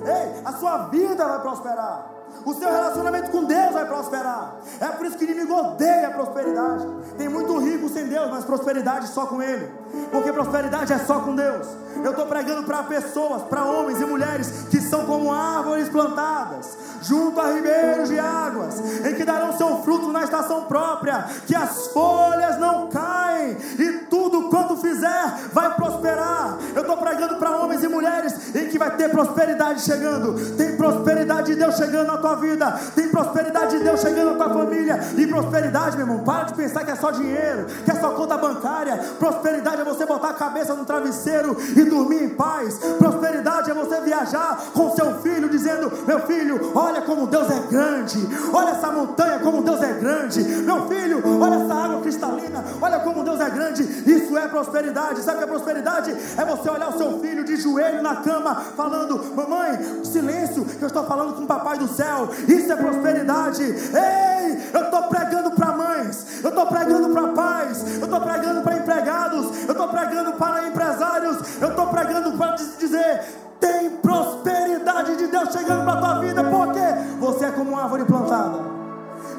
[0.06, 2.22] ei, a sua vida vai prosperar.
[2.46, 4.56] O seu relacionamento com Deus vai prosperar.
[4.80, 6.88] É por isso que o inimigo odeia a prosperidade.
[7.18, 9.70] Tem muito rico sem Deus, mas prosperidade só com Ele.
[10.12, 11.68] Porque prosperidade é só com Deus.
[12.04, 17.40] Eu estou pregando para pessoas, para homens e mulheres que são como árvores plantadas, junto
[17.40, 22.58] a ribeiros de águas, em que darão seu fruto na estação própria, que as folhas
[22.60, 26.58] não caem, e tudo quanto fizer vai prosperar.
[26.76, 30.56] Eu estou pregando para homens e mulheres em que vai ter prosperidade chegando.
[30.56, 34.54] Tem prosperidade de Deus chegando na tua vida, tem prosperidade de Deus chegando na tua
[34.54, 35.00] família.
[35.18, 38.38] E prosperidade, meu irmão, para de pensar que é só dinheiro, que é só conta
[38.38, 38.98] bancária.
[39.20, 42.80] Prosperidade é você botar a cabeça no travesseiro e dormir em paz.
[42.98, 48.18] Prosperidade é você viajar com seu filho, dizendo: Meu filho, olha como Deus é grande,
[48.54, 50.44] olha essa montanha como Deus é grande.
[50.44, 53.84] Meu filho, olha essa água cristalina, olha como Deus é grande.
[54.22, 55.22] Isso é prosperidade.
[55.22, 56.16] Sabe o que é prosperidade?
[56.38, 60.88] É você olhar o seu filho de joelho na cama, falando: Mamãe, silêncio, que eu
[60.88, 62.30] estou falando com o papai do céu.
[62.48, 63.64] Isso é prosperidade.
[63.64, 68.78] Ei, eu estou pregando para mães, eu estou pregando para pais, eu estou pregando para
[68.78, 73.22] empregados, eu estou pregando para empresários, eu estou pregando para dizer:
[73.60, 78.06] tem prosperidade de Deus chegando para a tua vida, porque você é como uma árvore
[78.06, 78.60] plantada,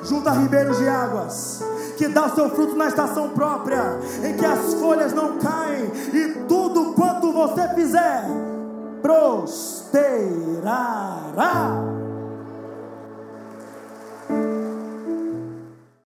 [0.05, 1.63] junto ribeiros de águas
[2.03, 6.31] que dá o seu fruto na estação própria, em que as folhas não caem, e
[6.49, 8.25] tudo quanto você fizer
[9.01, 10.43] prosperará.